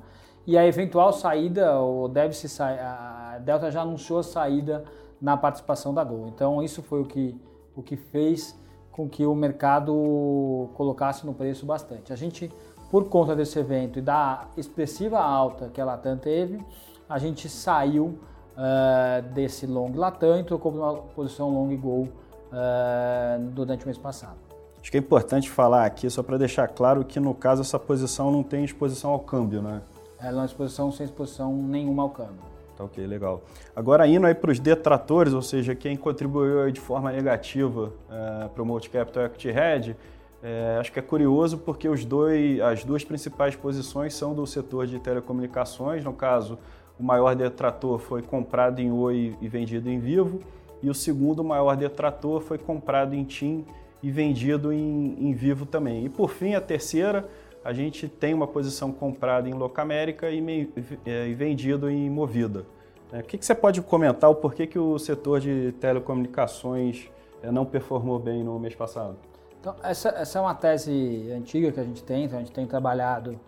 e 0.46 0.56
a 0.56 0.64
eventual 0.64 1.12
saída, 1.12 1.78
ou 1.80 2.08
deve-se 2.08 2.48
sair, 2.48 2.78
a 2.78 3.40
Delta 3.44 3.70
já 3.70 3.82
anunciou 3.82 4.20
a 4.20 4.22
saída 4.22 4.84
na 5.20 5.36
participação 5.36 5.92
da 5.92 6.04
Gol. 6.04 6.28
Então 6.28 6.62
isso 6.62 6.82
foi 6.82 7.00
o 7.00 7.04
que, 7.04 7.34
o 7.74 7.82
que 7.82 7.96
fez 7.96 8.56
com 8.92 9.08
que 9.08 9.26
o 9.26 9.34
mercado 9.34 10.70
colocasse 10.74 11.26
no 11.26 11.34
preço 11.34 11.66
bastante. 11.66 12.12
A 12.12 12.16
gente, 12.16 12.50
por 12.90 13.08
conta 13.08 13.34
desse 13.34 13.58
evento 13.58 13.98
e 13.98 14.02
da 14.02 14.46
expressiva 14.56 15.18
alta 15.18 15.68
que 15.68 15.80
a 15.80 15.84
Latam 15.84 16.16
teve, 16.16 16.64
a 17.08 17.18
gente 17.18 17.48
saiu 17.48 18.18
uh, 18.56 19.22
desse 19.32 19.66
long 19.66 19.92
Latam 19.94 20.38
e 20.40 20.44
trocou 20.44 20.72
para 20.72 20.80
uma 20.80 20.94
posição 20.94 21.50
long 21.50 21.76
Gol 21.76 22.02
uh, 22.02 23.50
durante 23.52 23.84
o 23.84 23.86
mês 23.86 23.98
passado. 23.98 24.36
Acho 24.80 24.90
que 24.90 24.96
é 24.96 25.00
importante 25.00 25.50
falar 25.50 25.84
aqui, 25.84 26.08
só 26.08 26.22
para 26.22 26.38
deixar 26.38 26.68
claro 26.68 27.04
que 27.04 27.18
no 27.18 27.34
caso 27.34 27.62
essa 27.62 27.78
posição 27.78 28.30
não 28.30 28.42
tem 28.42 28.64
exposição 28.64 29.10
ao 29.10 29.20
câmbio, 29.20 29.60
né? 29.60 29.82
Ela 30.18 30.30
é 30.30 30.40
uma 30.40 30.46
exposição 30.46 30.90
sem 30.92 31.04
exposição 31.04 31.52
nenhuma 31.52 32.04
ao 32.04 32.10
câmbio. 32.10 32.40
Tá 32.76 32.84
ok, 32.84 33.06
legal. 33.06 33.42
Agora 33.74 34.06
indo 34.06 34.26
aí 34.26 34.34
para 34.34 34.50
os 34.50 34.60
detratores, 34.60 35.32
ou 35.32 35.42
seja, 35.42 35.74
quem 35.74 35.96
contribuiu 35.96 36.70
de 36.70 36.80
forma 36.80 37.10
negativa 37.10 37.92
uh, 38.08 38.48
para 38.48 38.62
o 38.62 38.66
Multicapital 38.66 39.24
Equity 39.24 39.48
Hedge, 39.48 39.96
é, 40.42 40.76
acho 40.78 40.92
que 40.92 40.98
é 40.98 41.02
curioso 41.02 41.58
porque 41.58 41.88
os 41.88 42.04
dois, 42.04 42.60
as 42.60 42.84
duas 42.84 43.04
principais 43.04 43.56
posições 43.56 44.14
são 44.14 44.34
do 44.34 44.46
setor 44.46 44.86
de 44.86 44.98
telecomunicações. 45.00 46.04
No 46.04 46.12
caso, 46.12 46.58
o 46.98 47.02
maior 47.02 47.34
detrator 47.34 47.98
foi 47.98 48.22
comprado 48.22 48.80
em 48.80 48.90
Oi 48.90 49.36
e 49.40 49.48
vendido 49.48 49.90
em 49.90 49.98
Vivo, 49.98 50.40
e 50.82 50.90
o 50.90 50.94
segundo 50.94 51.42
maior 51.42 51.76
detrator 51.76 52.40
foi 52.40 52.58
comprado 52.58 53.14
em 53.14 53.24
TIM 53.24 53.64
e 54.02 54.10
vendido 54.10 54.72
em, 54.72 55.16
em 55.18 55.32
Vivo 55.32 55.66
também. 55.66 56.04
E 56.04 56.08
por 56.08 56.30
fim, 56.30 56.54
a 56.54 56.60
terceira, 56.60 57.28
a 57.64 57.72
gente 57.72 58.08
tem 58.08 58.32
uma 58.32 58.46
posição 58.46 58.92
comprada 58.92 59.48
em 59.48 59.52
Locamérica 59.52 60.30
e, 60.30 60.40
me, 60.40 60.72
é, 61.04 61.26
e 61.28 61.34
vendido 61.34 61.90
em 61.90 62.08
Movida. 62.08 62.64
É, 63.12 63.20
o 63.20 63.22
que, 63.22 63.38
que 63.38 63.46
você 63.46 63.54
pode 63.54 63.80
comentar 63.82 64.30
o 64.30 64.34
porquê 64.34 64.66
que 64.66 64.78
o 64.78 64.98
setor 64.98 65.40
de 65.40 65.72
telecomunicações 65.80 67.10
é, 67.42 67.50
não 67.50 67.64
performou 67.64 68.18
bem 68.18 68.42
no 68.42 68.58
mês 68.58 68.74
passado? 68.74 69.16
Então, 69.60 69.74
essa, 69.82 70.10
essa 70.10 70.38
é 70.38 70.42
uma 70.42 70.54
tese 70.54 71.30
antiga 71.32 71.72
que 71.72 71.80
a 71.80 71.84
gente 71.84 72.02
tem, 72.02 72.24
então 72.24 72.38
a 72.38 72.42
gente 72.42 72.52
tem 72.52 72.66
trabalhado 72.66 73.38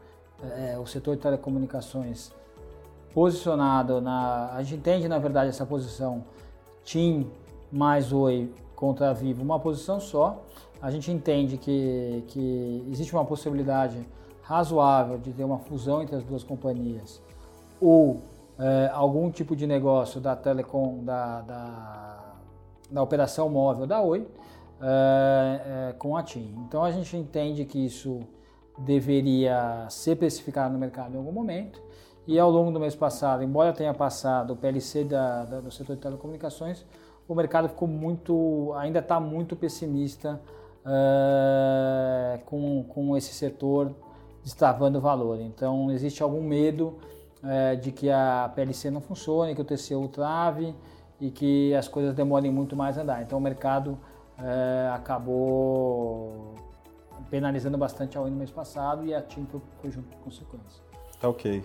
é, 0.56 0.78
o 0.78 0.86
setor 0.86 1.16
de 1.16 1.22
telecomunicações 1.22 2.32
posicionado 3.18 4.00
na. 4.00 4.52
A 4.54 4.62
gente 4.62 4.78
entende, 4.78 5.08
na 5.08 5.18
verdade, 5.18 5.48
essa 5.48 5.66
posição 5.66 6.24
TIM 6.84 7.28
mais 7.70 8.12
Oi 8.12 8.48
contra 8.76 9.12
Vivo, 9.12 9.42
uma 9.42 9.58
posição 9.58 9.98
só. 9.98 10.44
A 10.80 10.88
gente 10.92 11.10
entende 11.10 11.58
que, 11.58 12.22
que 12.28 12.86
existe 12.92 13.12
uma 13.12 13.24
possibilidade 13.24 14.06
razoável 14.40 15.18
de 15.18 15.32
ter 15.32 15.42
uma 15.42 15.58
fusão 15.58 16.00
entre 16.00 16.14
as 16.14 16.22
duas 16.22 16.44
companhias 16.44 17.20
ou 17.80 18.22
é, 18.56 18.88
algum 18.94 19.28
tipo 19.32 19.56
de 19.56 19.66
negócio 19.66 20.20
da 20.20 20.36
telecom, 20.36 21.02
da, 21.02 21.40
da, 21.40 22.34
da 22.88 23.02
operação 23.02 23.48
móvel 23.48 23.84
da 23.84 24.00
Oi 24.00 24.28
é, 24.80 25.88
é, 25.90 25.92
com 25.98 26.16
a 26.16 26.22
TIM. 26.22 26.54
Então 26.68 26.84
a 26.84 26.92
gente 26.92 27.16
entende 27.16 27.64
que 27.64 27.84
isso 27.84 28.20
deveria 28.78 29.88
ser 29.90 30.14
precificado 30.14 30.72
no 30.72 30.78
mercado 30.78 31.14
em 31.14 31.16
algum 31.16 31.32
momento. 31.32 31.82
E 32.28 32.38
ao 32.38 32.50
longo 32.50 32.70
do 32.70 32.78
mês 32.78 32.94
passado, 32.94 33.42
embora 33.42 33.72
tenha 33.72 33.94
passado 33.94 34.52
o 34.52 34.56
PLC 34.56 35.02
da, 35.02 35.46
da, 35.46 35.60
do 35.60 35.70
setor 35.70 35.96
de 35.96 36.02
telecomunicações, 36.02 36.84
o 37.26 37.34
mercado 37.34 37.70
ficou 37.70 37.88
muito, 37.88 38.70
ainda 38.76 38.98
está 38.98 39.18
muito 39.18 39.56
pessimista 39.56 40.38
uh, 40.84 42.44
com, 42.44 42.84
com 42.84 43.16
esse 43.16 43.32
setor 43.32 43.94
destravando 44.44 45.00
valor. 45.00 45.40
Então 45.40 45.90
existe 45.90 46.22
algum 46.22 46.42
medo 46.42 46.98
uh, 47.42 47.74
de 47.80 47.92
que 47.92 48.10
a 48.10 48.52
PLC 48.54 48.90
não 48.90 49.00
funcione, 49.00 49.54
que 49.54 49.62
o 49.62 49.64
TCU 49.64 50.06
trave 50.08 50.74
e 51.18 51.30
que 51.30 51.74
as 51.74 51.88
coisas 51.88 52.14
demorem 52.14 52.52
muito 52.52 52.76
mais 52.76 52.98
a 52.98 53.02
andar. 53.04 53.22
Então 53.22 53.38
o 53.38 53.40
mercado 53.40 53.92
uh, 54.38 54.92
acabou 54.92 56.54
penalizando 57.30 57.78
bastante 57.78 58.18
a 58.18 58.20
Oi 58.20 58.28
no 58.28 58.36
mês 58.36 58.50
passado 58.50 59.06
e 59.06 59.14
a 59.14 59.22
TIM 59.22 59.46
foi, 59.46 59.62
foi 59.80 59.90
junto 59.90 60.14
com 60.14 60.24
consequência. 60.24 60.82
Tá 61.18 61.26
ok. 61.26 61.64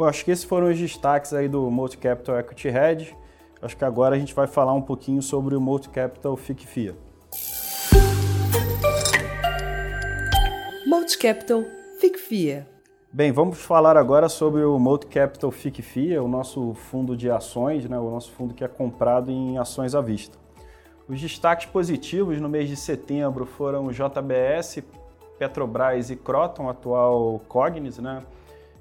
Bom, 0.00 0.06
acho 0.06 0.24
que 0.24 0.30
esses 0.30 0.46
foram 0.46 0.70
os 0.70 0.78
destaques 0.78 1.34
aí 1.34 1.46
do 1.46 1.70
Multi 1.70 1.98
Capital 1.98 2.38
Equity 2.38 2.68
Hedge. 2.68 3.14
Acho 3.60 3.76
que 3.76 3.84
agora 3.84 4.16
a 4.16 4.18
gente 4.18 4.32
vai 4.32 4.46
falar 4.46 4.72
um 4.72 4.80
pouquinho 4.80 5.20
sobre 5.20 5.54
o 5.54 5.60
Multi 5.60 5.90
Capital 5.90 6.34
FIC-FIA. 6.38 6.96
Multi 10.86 11.18
Capital 11.18 11.64
FIC-FIA. 11.98 12.66
Bem, 13.12 13.30
vamos 13.30 13.58
falar 13.58 13.98
agora 13.98 14.30
sobre 14.30 14.64
o 14.64 14.78
Multi 14.78 15.06
Capital 15.06 15.50
FIC-FIA, 15.50 16.22
o 16.22 16.28
nosso 16.28 16.72
fundo 16.72 17.14
de 17.14 17.30
ações, 17.30 17.84
né, 17.84 17.98
o 17.98 18.10
nosso 18.10 18.32
fundo 18.32 18.54
que 18.54 18.64
é 18.64 18.68
comprado 18.68 19.30
em 19.30 19.58
ações 19.58 19.94
à 19.94 20.00
vista. 20.00 20.38
Os 21.06 21.20
destaques 21.20 21.66
positivos 21.66 22.40
no 22.40 22.48
mês 22.48 22.70
de 22.70 22.76
setembro 22.76 23.44
foram 23.44 23.90
JBS, 23.90 24.82
Petrobras 25.38 26.08
e 26.08 26.16
Croton, 26.16 26.70
atual 26.70 27.38
Cognis, 27.46 27.98
né? 27.98 28.22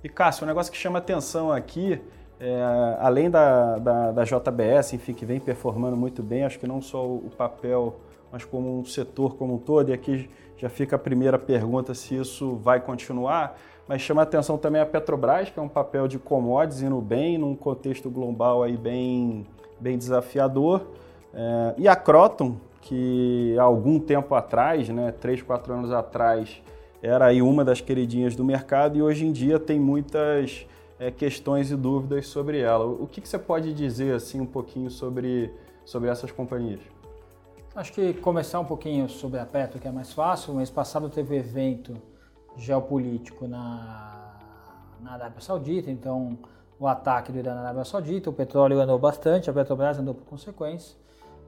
E 0.02 0.08
Cássio, 0.08 0.46
um 0.46 0.48
negócio 0.48 0.72
que 0.72 0.78
chama 0.78 1.00
atenção 1.00 1.52
aqui, 1.52 2.02
é, 2.40 2.98
além 3.00 3.30
da, 3.30 3.78
da, 3.78 4.12
da, 4.12 4.24
JBS, 4.24 4.94
enfim, 4.94 5.14
que 5.14 5.26
vem 5.26 5.42
performando 5.42 5.98
muito 5.98 6.24
bem, 6.24 6.46
acho 6.46 6.58
que 6.58 6.66
não 6.66 6.82
só 6.82 7.06
o 7.06 7.30
papel, 7.38 8.00
mas 8.32 8.46
como 8.46 8.80
um 8.80 8.86
setor 8.86 9.36
como 9.36 9.56
um 9.56 9.58
todo, 9.58 9.90
e 9.90 9.94
aqui 9.94 10.30
já 10.56 10.70
fica 10.70 10.96
a 10.96 11.00
primeira 11.00 11.38
pergunta 11.38 11.94
se 11.94 12.16
isso 12.16 12.56
vai 12.56 12.80
continuar, 12.80 13.58
mas 13.90 14.02
chama 14.02 14.22
atenção 14.22 14.58
também 14.58 14.82
a 14.82 14.86
Petrobras, 14.86 15.50
que 15.50 15.60
é 15.60 15.62
um 15.62 15.68
papel 15.68 16.08
de 16.08 16.18
commodities 16.18 16.82
indo 16.82 17.02
bem, 17.02 17.38
num 17.38 17.54
contexto 17.54 18.10
global 18.10 18.64
aí 18.64 18.78
bem, 18.78 19.46
bem 19.82 19.98
desafiador, 19.98 20.88
é, 21.34 21.74
e 21.78 21.90
a 21.90 21.96
Croton, 21.98 22.56
que 22.80 23.54
há 23.60 23.64
algum 23.64 24.00
tempo 24.00 24.34
atrás, 24.34 24.88
né, 24.88 25.14
3, 25.20 25.42
4 25.42 25.74
anos 25.74 25.92
atrás, 25.92 26.62
era 27.02 27.28
aí 27.28 27.42
uma 27.42 27.64
das 27.64 27.82
queridinhas 27.82 28.36
do 28.36 28.44
mercado 28.44 28.98
e 28.98 29.02
hoje 29.02 29.26
em 29.26 29.32
dia 29.32 29.60
tem 29.60 29.80
muitas 29.80 30.66
é, 31.00 31.10
questões 31.10 31.72
e 31.72 31.76
dúvidas 31.76 32.28
sobre 32.28 32.60
ela. 32.60 32.86
O 32.86 33.08
que, 33.08 33.22
que, 33.22 33.30
você 33.30 33.40
pode 33.40 33.74
dizer 33.74 34.14
assim 34.14 34.42
um 34.42 34.46
pouquinho 34.46 34.92
sobre, 34.92 35.54
sobre 35.86 36.10
essas 36.10 36.32
companhias? 36.32 36.82
Acho 37.74 37.94
que 37.94 38.14
começar 38.16 38.60
um 38.60 38.66
pouquinho 38.66 39.08
sobre 39.08 39.40
a 39.40 39.46
Petro, 39.46 39.80
que 39.80 39.88
é 39.88 39.92
mais 39.92 40.12
fácil. 40.12 40.54
Mês 40.54 40.70
passado 40.70 41.10
teve 41.10 41.38
evento 41.38 41.96
geopolítico 42.58 43.48
na, 43.48 44.38
na 45.02 45.14
Arábia 45.14 45.40
Saudita, 45.40 45.90
então 45.90 46.38
o 46.80 46.88
ataque 46.88 47.32
do 47.32 47.38
Irã 47.38 47.54
na 47.54 47.62
Arábia 47.62 47.86
Saudita, 47.86 48.30
o 48.30 48.34
petróleo 48.34 48.80
andou 48.80 48.98
bastante, 48.98 49.50
a 49.50 49.54
Petrobras 49.54 50.00
andou 50.00 50.14
por 50.14 50.26
consequência. 50.26 50.98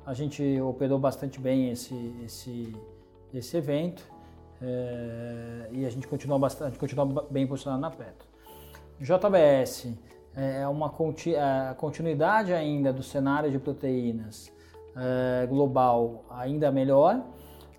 A 0.06 0.14
gente 0.14 0.60
operou 0.62 1.00
bastante 1.00 1.40
bem 1.40 1.70
esse, 1.70 2.16
esse, 2.26 2.76
esse 3.34 3.58
evento. 3.58 4.11
É, 4.62 5.70
e 5.72 5.86
a 5.86 5.90
gente 5.90 6.08
continua, 6.08 6.38
bastante, 6.38 6.78
continua 6.78 7.26
bem 7.30 7.48
posicionado 7.48 7.82
na 7.82 7.90
Petro. 7.90 8.28
JBS 9.00 9.88
é 10.36 10.68
uma 10.68 10.88
a 10.88 11.74
continuidade 11.74 12.54
ainda 12.54 12.94
do 12.94 13.02
cenário 13.02 13.52
de 13.52 13.58
proteínas 13.58 14.52
é, 14.96 15.46
global 15.48 16.24
ainda 16.30 16.72
melhor. 16.72 17.22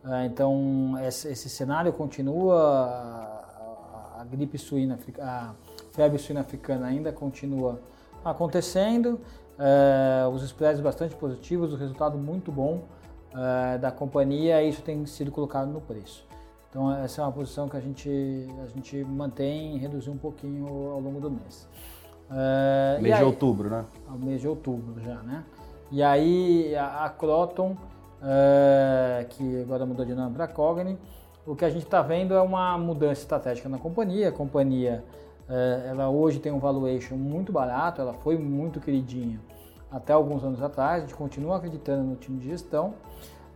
É, 0.05 0.27
então 0.27 0.95
esse, 1.07 1.29
esse, 1.29 1.49
cenário 1.49 1.93
continua, 1.93 2.57
a, 2.57 4.21
a, 4.21 4.25
gripe 4.25 4.59
suína, 4.59 4.99
a 5.21 5.55
febre 5.93 6.19
suína 6.19 6.41
africana 6.41 6.87
ainda 6.87 7.13
continua 7.13 7.81
acontecendo. 8.25 9.21
É, 9.59 10.27
os 10.27 10.43
spreads 10.43 10.81
bastante 10.81 11.15
positivos, 11.15 11.73
o 11.73 11.77
resultado 11.77 12.19
muito 12.19 12.51
bom 12.51 12.83
é, 13.33 13.79
da 13.79 13.93
companhia, 13.93 14.61
e 14.63 14.69
isso 14.69 14.83
tem 14.83 15.07
sido 15.07 15.31
colocado 15.31 15.69
no 15.69 15.81
preço. 15.81 16.32
Então 16.73 16.91
essa 16.91 17.21
é 17.21 17.25
uma 17.25 17.33
posição 17.33 17.69
que 17.69 17.77
a 17.77 17.81
gente, 17.81 18.09
a 18.65 18.67
gente 18.67 19.05
mantém 19.05 19.77
e 19.77 19.79
reduzir 19.79 20.09
um 20.09 20.17
pouquinho 20.17 20.67
ao 20.91 21.01
longo 21.01 21.21
do 21.21 21.31
mês. 21.31 21.69
É, 22.31 22.99
mês 22.99 23.15
aí, 23.15 23.21
de 23.21 23.27
outubro, 23.27 23.69
né? 23.69 23.85
Ao 24.09 24.17
mês 24.17 24.41
de 24.41 24.49
outubro 24.49 24.99
já, 25.03 25.17
né? 25.17 25.45
E 25.91 26.03
aí 26.03 26.75
a, 26.75 27.05
a 27.05 27.11
Croton, 27.11 27.77
é, 28.23 29.27
que 29.29 29.61
agora 29.61 29.85
mudou 29.85 30.07
de 30.07 30.15
nome 30.15 30.35
para 30.35 30.49
Cogni, 30.49 30.99
o 31.47 31.55
que 31.55 31.67
a 31.67 31.69
gente 31.69 31.85
está 31.85 32.01
vendo 32.01 32.33
é 32.33 32.41
uma 32.41 32.79
mudança 32.79 33.21
estratégica 33.21 33.69
na 33.69 33.77
companhia. 33.77 34.31
A 34.31 34.33
companhia, 34.33 35.05
é, 35.51 35.89
ela 35.91 36.09
hoje 36.09 36.39
tem 36.39 36.51
um 36.51 36.59
valuation 36.59 37.17
muito 37.17 37.53
barato, 37.53 38.01
ela 38.01 38.15
foi 38.15 38.39
muito 38.39 38.81
queridinha 38.81 39.39
até 39.91 40.15
alguns 40.15 40.43
anos 40.43 40.63
atrás. 40.63 41.03
A 41.03 41.07
gente 41.07 41.15
continua 41.15 41.59
acreditando 41.59 42.03
no 42.03 42.17
time 42.17 42.39
de 42.39 42.49
gestão. 42.49 42.95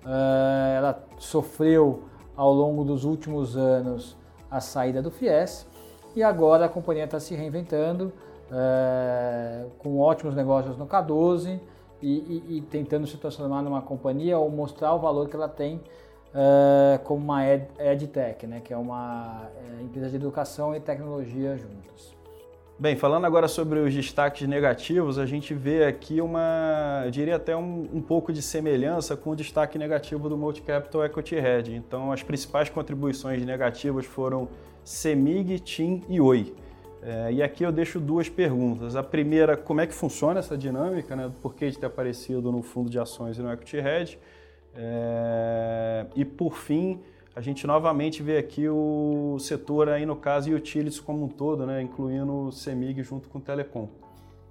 É, 0.05 0.77
ela 0.77 1.03
sofreu 1.17 2.03
ao 2.37 2.53
longo 2.53 2.85
dos 2.85 3.05
últimos 3.05 3.57
anos 3.57 4.17
a 4.51 4.61
saída 4.61 5.03
do 5.03 5.11
FIES 5.11 5.67
e 6.15 6.23
agora 6.23 6.67
a 6.67 6.69
companhia 6.69 7.05
está 7.05 7.19
se 7.19 7.35
reinventando 7.35 8.13
é, 8.51 9.67
com 9.79 9.99
ótimos 9.99 10.35
negócios 10.35 10.77
no 10.77 10.87
K12 10.87 11.61
e, 12.01 12.09
e, 12.09 12.57
e, 12.57 12.61
tentando 12.63 13.07
se 13.07 13.17
transformar 13.17 13.63
numa 13.63 13.83
companhia 13.83 14.39
ou 14.39 14.51
mostrar 14.51 14.95
o 14.95 14.99
valor 14.99 15.29
que 15.29 15.37
ela 15.37 15.49
tem 15.49 15.81
é, 16.35 16.99
como 16.99 17.25
uma 17.25 17.47
ed, 17.47 17.67
EdTech, 17.79 18.47
né, 18.47 18.61
que 18.61 18.73
é 18.73 18.77
uma 18.77 19.49
é, 19.57 19.83
empresa 19.83 20.11
de 20.11 20.17
educação 20.17 20.75
e 20.75 20.81
tecnologia 20.81 21.57
juntas. 21.57 22.16
Bem, 22.79 22.95
falando 22.95 23.25
agora 23.25 23.49
sobre 23.49 23.79
os 23.79 23.95
destaques 23.95 24.47
negativos, 24.47 25.19
a 25.19 25.25
gente 25.25 25.55
vê 25.55 25.87
aqui 25.87 26.21
uma, 26.21 27.05
eu 27.07 27.11
diria 27.11 27.37
até 27.37 27.57
um, 27.57 27.89
um 27.91 28.03
pouco 28.03 28.35
de 28.35 28.43
semelhança 28.43 29.17
com 29.17 29.31
o 29.31 29.37
destaque 29.37 29.79
negativo 29.79 30.29
do 30.29 30.37
Multicapital 30.37 31.07
Equity 31.07 31.37
Hedge. 31.37 31.75
Então, 31.75 32.13
as 32.13 32.23
principais 32.23 32.69
contribuições 32.69 33.43
negativas 33.47 34.05
foram 34.05 34.51
CEMIG, 34.85 35.59
TIM 35.61 36.03
e 36.07 36.21
OI. 36.21 36.55
É, 37.03 37.33
e 37.33 37.43
aqui 37.43 37.65
eu 37.65 37.73
deixo 37.73 37.99
duas 37.99 38.29
perguntas. 38.29 38.95
A 38.95 39.03
primeira, 39.03 39.57
como 39.57 39.81
é 39.81 39.87
que 39.87 39.95
funciona 39.95 40.41
essa 40.41 40.57
dinâmica, 40.59 41.17
né? 41.17 41.33
Por 41.41 41.55
que 41.55 41.71
de 41.71 41.79
ter 41.79 41.87
aparecido 41.87 42.53
no 42.53 42.61
fundo 42.61 42.91
de 42.91 42.99
ações 42.99 43.39
e 43.39 43.43
no 43.43 43.51
Equity 43.51 43.79
Hedge? 43.79 44.19
É, 44.75 46.05
e 46.15 46.27
por 46.27 46.59
fim, 46.59 47.01
a 47.37 47.43
gente 47.43 47.67
novamente 47.67 48.23
vê 48.23 48.39
aqui 48.39 48.67
o 48.67 49.37
setor 49.39 49.91
aí 49.91 50.07
no 50.07 50.17
caso 50.17 50.51
utilities 50.51 50.99
como 50.99 51.27
um 51.27 51.29
todo, 51.29 51.67
né, 51.67 51.83
incluindo 51.83 52.33
o 52.33 52.51
CEMIG 52.51 53.03
junto 53.03 53.29
com 53.29 53.37
o 53.37 53.41
Telecom. 53.43 53.91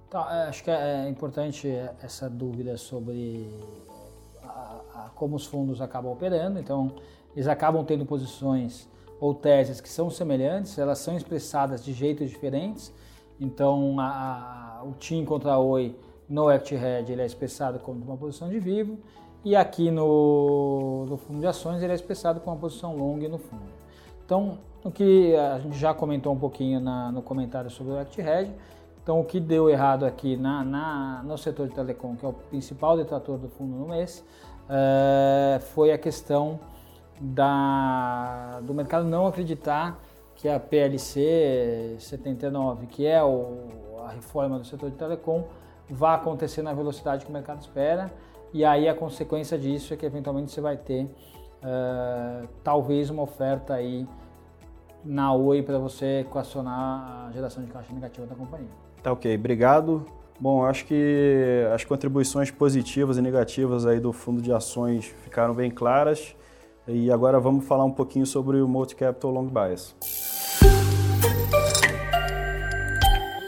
Tá, 0.08 0.46
acho 0.48 0.62
que 0.62 0.70
é 0.70 1.08
importante 1.08 1.68
essa 2.00 2.30
dúvida 2.30 2.76
sobre 2.76 3.50
a, 4.40 4.80
a, 4.94 5.10
como 5.16 5.34
os 5.34 5.44
fundos 5.44 5.80
acabam 5.80 6.12
operando. 6.12 6.60
Então, 6.60 6.94
eles 7.34 7.48
acabam 7.48 7.84
tendo 7.84 8.06
posições 8.06 8.88
ou 9.18 9.34
teses 9.34 9.80
que 9.80 9.88
são 9.88 10.08
semelhantes, 10.08 10.78
elas 10.78 11.00
são 11.00 11.16
expressadas 11.16 11.84
de 11.84 11.92
jeitos 11.92 12.30
diferentes. 12.30 12.94
Então, 13.40 13.98
a, 13.98 14.84
o 14.86 14.92
TIM 14.92 15.24
contra 15.24 15.54
a 15.54 15.58
OI 15.58 15.92
no 16.28 16.48
Act 16.48 16.72
Head 16.72 17.10
ele 17.10 17.22
é 17.22 17.26
expressado 17.26 17.80
como 17.80 18.04
uma 18.04 18.16
posição 18.16 18.48
de 18.48 18.60
vivo 18.60 18.96
e 19.46 19.54
aqui 19.54 19.92
no, 19.92 21.06
no 21.08 21.16
fundo 21.16 21.38
de 21.38 21.46
ações 21.46 21.80
ele 21.80 21.92
é 21.92 21.94
expressado 21.94 22.40
com 22.40 22.50
uma 22.50 22.56
posição 22.56 22.96
longa 22.96 23.28
no 23.28 23.38
fundo. 23.38 23.62
Então, 24.24 24.58
o 24.82 24.90
que 24.90 25.36
a 25.36 25.60
gente 25.60 25.78
já 25.78 25.94
comentou 25.94 26.32
um 26.32 26.36
pouquinho 26.36 26.80
na, 26.80 27.12
no 27.12 27.22
comentário 27.22 27.70
sobre 27.70 27.92
o 27.92 27.96
Act 27.96 28.20
Hedge, 28.20 28.52
Então, 29.00 29.20
o 29.20 29.24
que 29.24 29.38
deu 29.38 29.70
errado 29.70 30.04
aqui 30.04 30.36
na, 30.36 30.64
na, 30.64 31.22
no 31.22 31.38
setor 31.38 31.68
de 31.68 31.76
telecom, 31.76 32.16
que 32.16 32.26
é 32.26 32.28
o 32.28 32.32
principal 32.32 32.96
detrator 32.96 33.38
do 33.38 33.48
fundo 33.48 33.76
no 33.76 33.86
mês, 33.86 34.24
é, 34.68 35.60
foi 35.60 35.92
a 35.92 35.98
questão 35.98 36.58
da, 37.20 38.58
do 38.62 38.74
mercado 38.74 39.06
não 39.06 39.28
acreditar 39.28 39.96
que 40.34 40.48
a 40.48 40.58
PLC 40.58 41.94
79, 42.00 42.86
que 42.88 43.06
é 43.06 43.22
o, 43.22 44.00
a 44.04 44.08
reforma 44.08 44.58
do 44.58 44.64
setor 44.64 44.90
de 44.90 44.96
telecom, 44.96 45.44
vai 45.88 46.16
acontecer 46.16 46.62
na 46.62 46.74
velocidade 46.74 47.24
que 47.24 47.30
o 47.30 47.32
mercado 47.32 47.60
espera. 47.60 48.10
E 48.52 48.64
aí 48.64 48.88
a 48.88 48.94
consequência 48.94 49.58
disso 49.58 49.92
é 49.92 49.96
que 49.96 50.06
eventualmente 50.06 50.50
você 50.50 50.60
vai 50.60 50.76
ter 50.76 51.04
uh, 51.04 52.48
talvez 52.62 53.10
uma 53.10 53.22
oferta 53.22 53.74
aí 53.74 54.06
na 55.04 55.32
Oi 55.32 55.62
para 55.62 55.78
você 55.78 56.20
equacionar 56.20 57.28
a 57.28 57.32
geração 57.32 57.64
de 57.64 57.70
caixa 57.70 57.92
negativa 57.92 58.26
da 58.26 58.34
companhia. 58.34 58.70
Tá 59.02 59.12
ok, 59.12 59.34
obrigado. 59.34 60.04
Bom, 60.38 60.64
acho 60.64 60.84
que 60.84 61.64
as 61.72 61.84
contribuições 61.84 62.50
positivas 62.50 63.16
e 63.16 63.22
negativas 63.22 63.86
aí 63.86 63.98
do 63.98 64.12
fundo 64.12 64.42
de 64.42 64.52
ações 64.52 65.06
ficaram 65.22 65.54
bem 65.54 65.70
claras. 65.70 66.36
E 66.86 67.10
agora 67.10 67.40
vamos 67.40 67.64
falar 67.64 67.84
um 67.84 67.90
pouquinho 67.90 68.26
sobre 68.26 68.60
o 68.60 68.68
Multi 68.68 68.94
Capital 68.94 69.30
Long 69.30 69.46
Bias. 69.46 70.35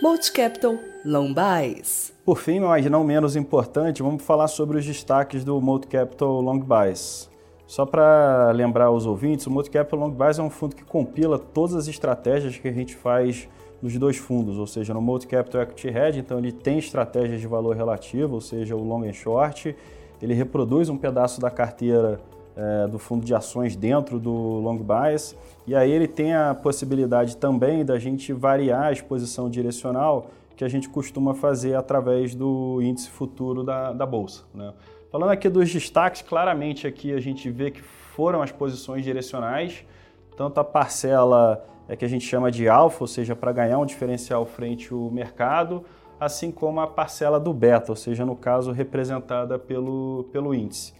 Multi 0.00 0.30
Capital 0.30 0.76
Long 1.04 1.34
Bias. 1.34 2.12
Por 2.24 2.38
fim, 2.38 2.60
mas 2.60 2.86
não 2.86 3.02
menos 3.02 3.34
importante, 3.34 4.00
vamos 4.00 4.22
falar 4.22 4.46
sobre 4.46 4.78
os 4.78 4.86
destaques 4.86 5.42
do 5.42 5.60
Multi 5.60 5.88
Capital 5.88 6.40
Long 6.40 6.60
Bias. 6.60 7.28
Só 7.66 7.84
para 7.84 8.52
lembrar 8.52 8.92
os 8.92 9.06
ouvintes, 9.06 9.48
o 9.48 9.50
Multi 9.50 9.70
Capital 9.70 9.98
Long 9.98 10.10
Bias 10.12 10.38
é 10.38 10.42
um 10.42 10.50
fundo 10.50 10.76
que 10.76 10.84
compila 10.84 11.36
todas 11.36 11.74
as 11.74 11.88
estratégias 11.88 12.56
que 12.56 12.68
a 12.68 12.72
gente 12.72 12.94
faz 12.94 13.48
nos 13.82 13.96
dois 13.98 14.16
fundos, 14.16 14.56
ou 14.56 14.68
seja, 14.68 14.94
no 14.94 15.00
Multi 15.00 15.26
Capital 15.26 15.62
Equity 15.62 15.88
Hedge, 15.88 16.20
então 16.20 16.38
ele 16.38 16.52
tem 16.52 16.78
estratégias 16.78 17.40
de 17.40 17.48
valor 17.48 17.74
relativo, 17.74 18.34
ou 18.34 18.40
seja, 18.40 18.76
o 18.76 18.84
long 18.84 19.02
and 19.02 19.12
short, 19.12 19.74
ele 20.22 20.32
reproduz 20.32 20.88
um 20.88 20.96
pedaço 20.96 21.40
da 21.40 21.50
carteira 21.50 22.20
é, 22.58 22.88
do 22.88 22.98
fundo 22.98 23.24
de 23.24 23.32
ações 23.32 23.76
dentro 23.76 24.18
do 24.18 24.32
long 24.32 24.78
bias, 24.78 25.36
e 25.64 25.76
aí 25.76 25.90
ele 25.92 26.08
tem 26.08 26.34
a 26.34 26.52
possibilidade 26.54 27.36
também 27.36 27.84
da 27.84 28.00
gente 28.00 28.32
variar 28.32 28.86
a 28.86 28.92
exposição 28.92 29.48
direcional 29.48 30.26
que 30.56 30.64
a 30.64 30.68
gente 30.68 30.88
costuma 30.88 31.34
fazer 31.34 31.76
através 31.76 32.34
do 32.34 32.82
índice 32.82 33.08
futuro 33.08 33.62
da, 33.62 33.92
da 33.92 34.04
Bolsa. 34.04 34.42
Né? 34.52 34.72
Falando 35.08 35.30
aqui 35.30 35.48
dos 35.48 35.72
destaques, 35.72 36.20
claramente 36.20 36.84
aqui 36.84 37.12
a 37.12 37.20
gente 37.20 37.48
vê 37.48 37.70
que 37.70 37.80
foram 37.80 38.42
as 38.42 38.50
posições 38.50 39.04
direcionais, 39.04 39.84
tanto 40.36 40.58
a 40.58 40.64
parcela 40.64 41.64
é 41.88 41.94
que 41.94 42.04
a 42.04 42.08
gente 42.08 42.24
chama 42.24 42.50
de 42.50 42.68
alfa, 42.68 43.04
ou 43.04 43.06
seja, 43.06 43.36
para 43.36 43.52
ganhar 43.52 43.78
um 43.78 43.86
diferencial 43.86 44.44
frente 44.44 44.92
ao 44.92 45.10
mercado, 45.10 45.84
assim 46.18 46.50
como 46.50 46.80
a 46.80 46.88
parcela 46.88 47.38
do 47.38 47.54
beta, 47.54 47.92
ou 47.92 47.96
seja, 47.96 48.26
no 48.26 48.34
caso 48.34 48.72
representada 48.72 49.60
pelo, 49.60 50.26
pelo 50.32 50.52
índice. 50.52 50.97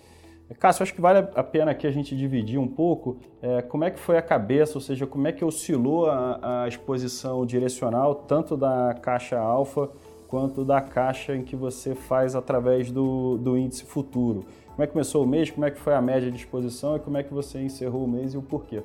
Cássio, 0.54 0.82
acho 0.82 0.94
que 0.94 1.00
vale 1.00 1.28
a 1.34 1.42
pena 1.42 1.72
aqui 1.72 1.86
a 1.86 1.90
gente 1.90 2.16
dividir 2.16 2.58
um 2.58 2.66
pouco 2.66 3.18
é, 3.42 3.60
como 3.62 3.84
é 3.84 3.90
que 3.90 3.98
foi 3.98 4.16
a 4.16 4.22
cabeça, 4.22 4.76
ou 4.76 4.80
seja, 4.80 5.06
como 5.06 5.28
é 5.28 5.32
que 5.32 5.44
oscilou 5.44 6.06
a, 6.10 6.62
a 6.62 6.68
exposição 6.68 7.44
direcional, 7.44 8.14
tanto 8.14 8.56
da 8.56 8.94
caixa 8.94 9.38
alfa 9.38 9.90
quanto 10.26 10.64
da 10.64 10.80
caixa 10.80 11.34
em 11.34 11.42
que 11.42 11.56
você 11.56 11.94
faz 11.94 12.34
através 12.34 12.90
do, 12.90 13.38
do 13.38 13.56
índice 13.56 13.84
futuro. 13.84 14.44
Como 14.68 14.82
é 14.82 14.86
que 14.86 14.92
começou 14.92 15.24
o 15.24 15.26
mês, 15.26 15.50
como 15.50 15.66
é 15.66 15.70
que 15.70 15.78
foi 15.78 15.94
a 15.94 16.00
média 16.00 16.30
de 16.30 16.36
exposição 16.36 16.96
e 16.96 17.00
como 17.00 17.16
é 17.16 17.22
que 17.22 17.32
você 17.32 17.60
encerrou 17.60 18.04
o 18.04 18.08
mês 18.08 18.34
e 18.34 18.36
o 18.36 18.42
porquê? 18.42 18.82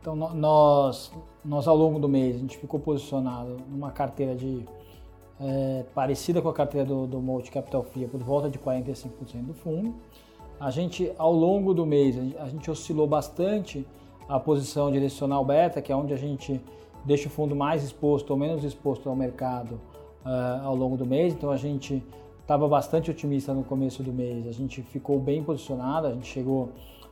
Então, 0.00 0.16
nós, 0.16 1.12
nós 1.44 1.68
ao 1.68 1.76
longo 1.76 2.00
do 2.00 2.08
mês, 2.08 2.34
a 2.34 2.38
gente 2.40 2.58
ficou 2.58 2.80
posicionado 2.80 3.58
numa 3.68 3.92
carteira 3.92 4.34
de 4.34 4.66
é, 5.40 5.84
parecida 5.94 6.42
com 6.42 6.48
a 6.48 6.52
carteira 6.52 6.86
do, 6.86 7.06
do 7.06 7.20
Multi 7.20 7.52
Capital 7.52 7.84
FIA, 7.84 8.08
por 8.08 8.20
volta 8.20 8.50
de 8.50 8.58
45% 8.58 9.10
do 9.42 9.54
fundo. 9.54 9.94
A 10.62 10.70
gente, 10.70 11.12
ao 11.18 11.32
longo 11.32 11.74
do 11.74 11.84
mês, 11.84 12.16
a 12.38 12.48
gente 12.48 12.70
oscilou 12.70 13.04
bastante 13.04 13.84
a 14.28 14.38
posição 14.38 14.92
direcional 14.92 15.44
beta, 15.44 15.82
que 15.82 15.90
é 15.90 15.96
onde 15.96 16.14
a 16.14 16.16
gente 16.16 16.60
deixa 17.04 17.26
o 17.26 17.30
fundo 17.32 17.56
mais 17.56 17.82
exposto 17.82 18.30
ou 18.30 18.36
menos 18.36 18.62
exposto 18.62 19.08
ao 19.08 19.16
mercado 19.16 19.80
uh, 20.24 20.64
ao 20.64 20.76
longo 20.76 20.96
do 20.96 21.04
mês. 21.04 21.32
Então, 21.32 21.50
a 21.50 21.56
gente 21.56 22.00
estava 22.40 22.68
bastante 22.68 23.10
otimista 23.10 23.52
no 23.52 23.64
começo 23.64 24.04
do 24.04 24.12
mês, 24.12 24.46
a 24.46 24.52
gente 24.52 24.82
ficou 24.82 25.18
bem 25.18 25.42
posicionado, 25.42 26.06
a 26.06 26.12
gente 26.12 26.28
chegou 26.28 26.68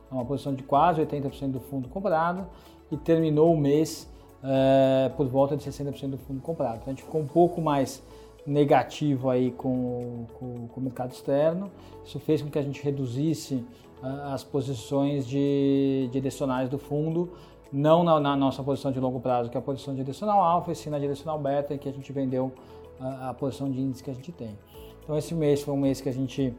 a 0.09 0.15
uma 0.15 0.23
posição 0.23 0.55
de 0.55 0.63
quase 0.63 1.01
80% 1.01 1.51
do 1.51 1.59
fundo 1.59 1.89
comprado 1.89 2.47
e 2.89 2.95
terminou 2.95 3.53
o 3.53 3.57
mês 3.57 4.09
é, 4.41 5.11
por 5.17 5.27
volta 5.27 5.57
de 5.57 5.69
60% 5.69 6.11
do 6.11 6.17
fundo 6.17 6.39
comprado. 6.39 6.77
Então 6.77 6.87
a 6.87 6.91
gente 6.91 7.03
ficou 7.03 7.19
um 7.19 7.27
pouco 7.27 7.59
mais 7.59 8.01
negativo 8.45 9.29
aí 9.29 9.51
com, 9.51 10.25
com, 10.39 10.67
com 10.67 10.79
o 10.79 10.83
mercado 10.83 11.11
externo. 11.11 11.71
Isso 12.03 12.19
fez 12.19 12.41
com 12.41 12.49
que 12.49 12.57
a 12.57 12.61
gente 12.61 12.81
reduzisse 12.83 13.55
uh, 14.01 14.33
as 14.33 14.43
posições 14.43 15.27
de, 15.27 16.09
direcionais 16.11 16.69
do 16.69 16.77
fundo, 16.77 17.31
não 17.71 18.03
na, 18.03 18.19
na, 18.19 18.35
nossa 18.35 18.63
posição 18.63 18.91
de 18.91 18.99
longo 18.99 19.19
prazo, 19.19 19.49
que 19.49 19.57
é 19.57 19.59
a 19.59 19.63
posição 19.63 19.95
direcional 19.95 20.41
alfa, 20.41 20.71
e 20.71 20.75
sim 20.75 20.89
na 20.89 20.99
direcional 20.99 21.39
beta, 21.39 21.77
que 21.77 21.87
a 21.87 21.91
gente 21.91 22.11
vendeu 22.11 22.51
a, 22.99 23.29
a 23.29 23.33
posição 23.33 23.69
de 23.69 23.79
índice 23.79 24.03
que 24.03 24.09
a 24.09 24.13
gente 24.13 24.31
tem. 24.31 24.57
Então 25.03 25.17
esse 25.17 25.33
mês 25.33 25.61
foi 25.61 25.73
um 25.73 25.77
mês 25.77 26.01
que 26.01 26.09
a 26.09 26.13
gente 26.13 26.53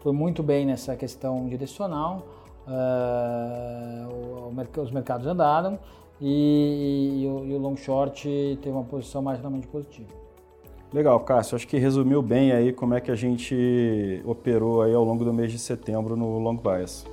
foi 0.00 0.12
muito 0.12 0.42
bem 0.42 0.66
nessa 0.66 0.96
questão 0.96 1.48
direcional. 1.48 2.26
Uh, 2.66 4.52
os 4.80 4.90
mercados 4.90 5.26
andaram 5.26 5.78
e, 6.20 7.22
e, 7.22 7.26
o, 7.26 7.44
e, 7.44 7.54
o, 7.54 7.58
long 7.58 7.76
short 7.76 8.28
teve 8.62 8.70
uma 8.70 8.84
posição 8.84 9.20
marginalmente 9.20 9.66
positiva. 9.66 10.21
Legal, 10.92 11.18
Cássio. 11.20 11.56
Acho 11.56 11.66
que 11.66 11.78
resumiu 11.78 12.20
bem 12.20 12.52
aí 12.52 12.70
como 12.70 12.92
é 12.92 13.00
que 13.00 13.10
a 13.10 13.14
gente 13.14 14.20
operou 14.26 14.82
aí 14.82 14.94
ao 14.94 15.02
longo 15.02 15.24
do 15.24 15.32
mês 15.32 15.50
de 15.50 15.58
setembro 15.58 16.14
no 16.16 16.38
long 16.38 16.56
bias. 16.56 17.06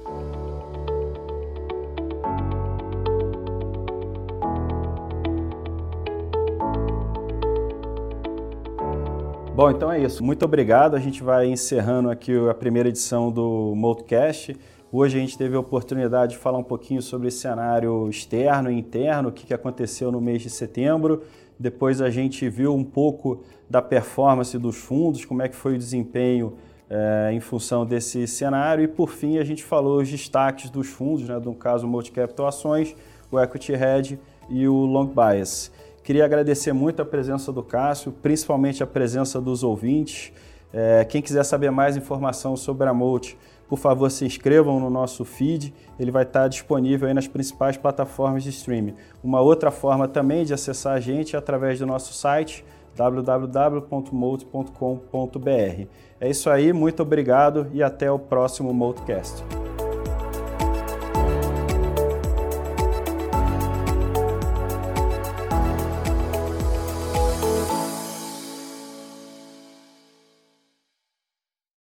Bom, 9.56 9.72
então 9.72 9.90
é 9.90 10.02
isso. 10.02 10.22
Muito 10.24 10.44
obrigado. 10.44 10.96
A 10.96 11.00
gente 11.00 11.24
vai 11.24 11.48
encerrando 11.48 12.10
aqui 12.10 12.34
a 12.50 12.54
primeira 12.54 12.90
edição 12.90 13.32
do 13.32 13.74
Multicast. 13.78 14.58
Hoje 14.92 15.18
a 15.18 15.22
gente 15.22 15.38
teve 15.38 15.56
a 15.56 15.60
oportunidade 15.60 16.34
de 16.34 16.38
falar 16.38 16.58
um 16.58 16.64
pouquinho 16.64 17.02
sobre 17.02 17.30
esse 17.30 17.38
cenário 17.38 18.10
externo 18.10 18.72
e 18.72 18.78
interno, 18.78 19.30
o 19.30 19.32
que 19.32 19.54
aconteceu 19.54 20.12
no 20.12 20.20
mês 20.20 20.42
de 20.42 20.50
setembro. 20.50 21.24
Depois 21.60 22.02
a 22.02 22.10
gente 22.10 22.48
viu 22.48 22.74
um 22.74 22.84
pouco 22.84 23.44
da 23.70 23.82
performance 23.82 24.58
dos 24.58 24.78
fundos, 24.78 25.26
como 25.26 25.42
é 25.42 25.50
que 25.50 25.56
foi 25.56 25.76
o 25.76 25.78
desempenho 25.78 26.54
é, 26.90 27.32
em 27.34 27.40
função 27.40 27.86
desse 27.86 28.26
cenário. 28.26 28.84
E 28.84 28.88
por 28.88 29.10
fim 29.10 29.38
a 29.38 29.44
gente 29.44 29.64
falou 29.64 30.00
os 30.02 30.10
destaques 30.10 30.70
dos 30.70 30.88
fundos, 30.88 31.28
né, 31.28 31.38
no 31.38 31.54
caso 31.54 31.86
o 31.86 31.90
Multicapital 31.90 32.48
Ações, 32.48 32.96
o 33.30 33.40
Equity 33.40 33.74
Hedge 33.74 34.20
e 34.50 34.68
o 34.68 34.74
Long 34.74 35.08
Bias. 35.08 35.72
Queria 36.04 36.26
agradecer 36.26 36.74
muito 36.74 37.02
a 37.02 37.06
presença 37.06 37.52
do 37.52 37.62
Cássio, 37.62 38.12
principalmente 38.12 38.82
a 38.82 38.88
presença 38.88 39.40
dos 39.40 39.62
ouvintes. 39.62 40.32
É, 40.74 41.04
quem 41.06 41.22
quiser 41.22 41.44
saber 41.44 41.72
mais 41.72 41.98
informação 41.98 42.56
sobre 42.56 42.88
a 42.88 42.94
Multi, 42.94 43.38
por 43.70 43.78
favor, 43.78 44.10
se 44.10 44.26
inscrevam 44.26 44.80
no 44.80 44.90
nosso 44.90 45.24
feed, 45.24 45.72
ele 46.00 46.10
vai 46.10 46.24
estar 46.24 46.48
disponível 46.48 47.14
nas 47.14 47.28
principais 47.28 47.78
plataformas 47.78 48.44
de 48.44 48.50
streaming. 48.50 48.96
Uma 49.24 49.42
outra 49.42 49.70
forma 49.70 50.08
também 50.08 50.44
de 50.44 50.54
acessar 50.54 50.96
a 50.96 51.00
gente 51.00 51.36
é 51.36 51.40
através 51.40 51.78
do 51.78 51.86
nosso 51.86 52.12
site 52.14 52.66
www.mold.com.br. 52.96 55.88
É 56.20 56.30
isso 56.30 56.50
aí, 56.50 56.74
muito 56.74 57.04
obrigado 57.04 57.68
e 57.72 57.84
até 57.84 58.12
o 58.12 58.18
próximo 58.18 58.74
Multicast. 58.74 59.44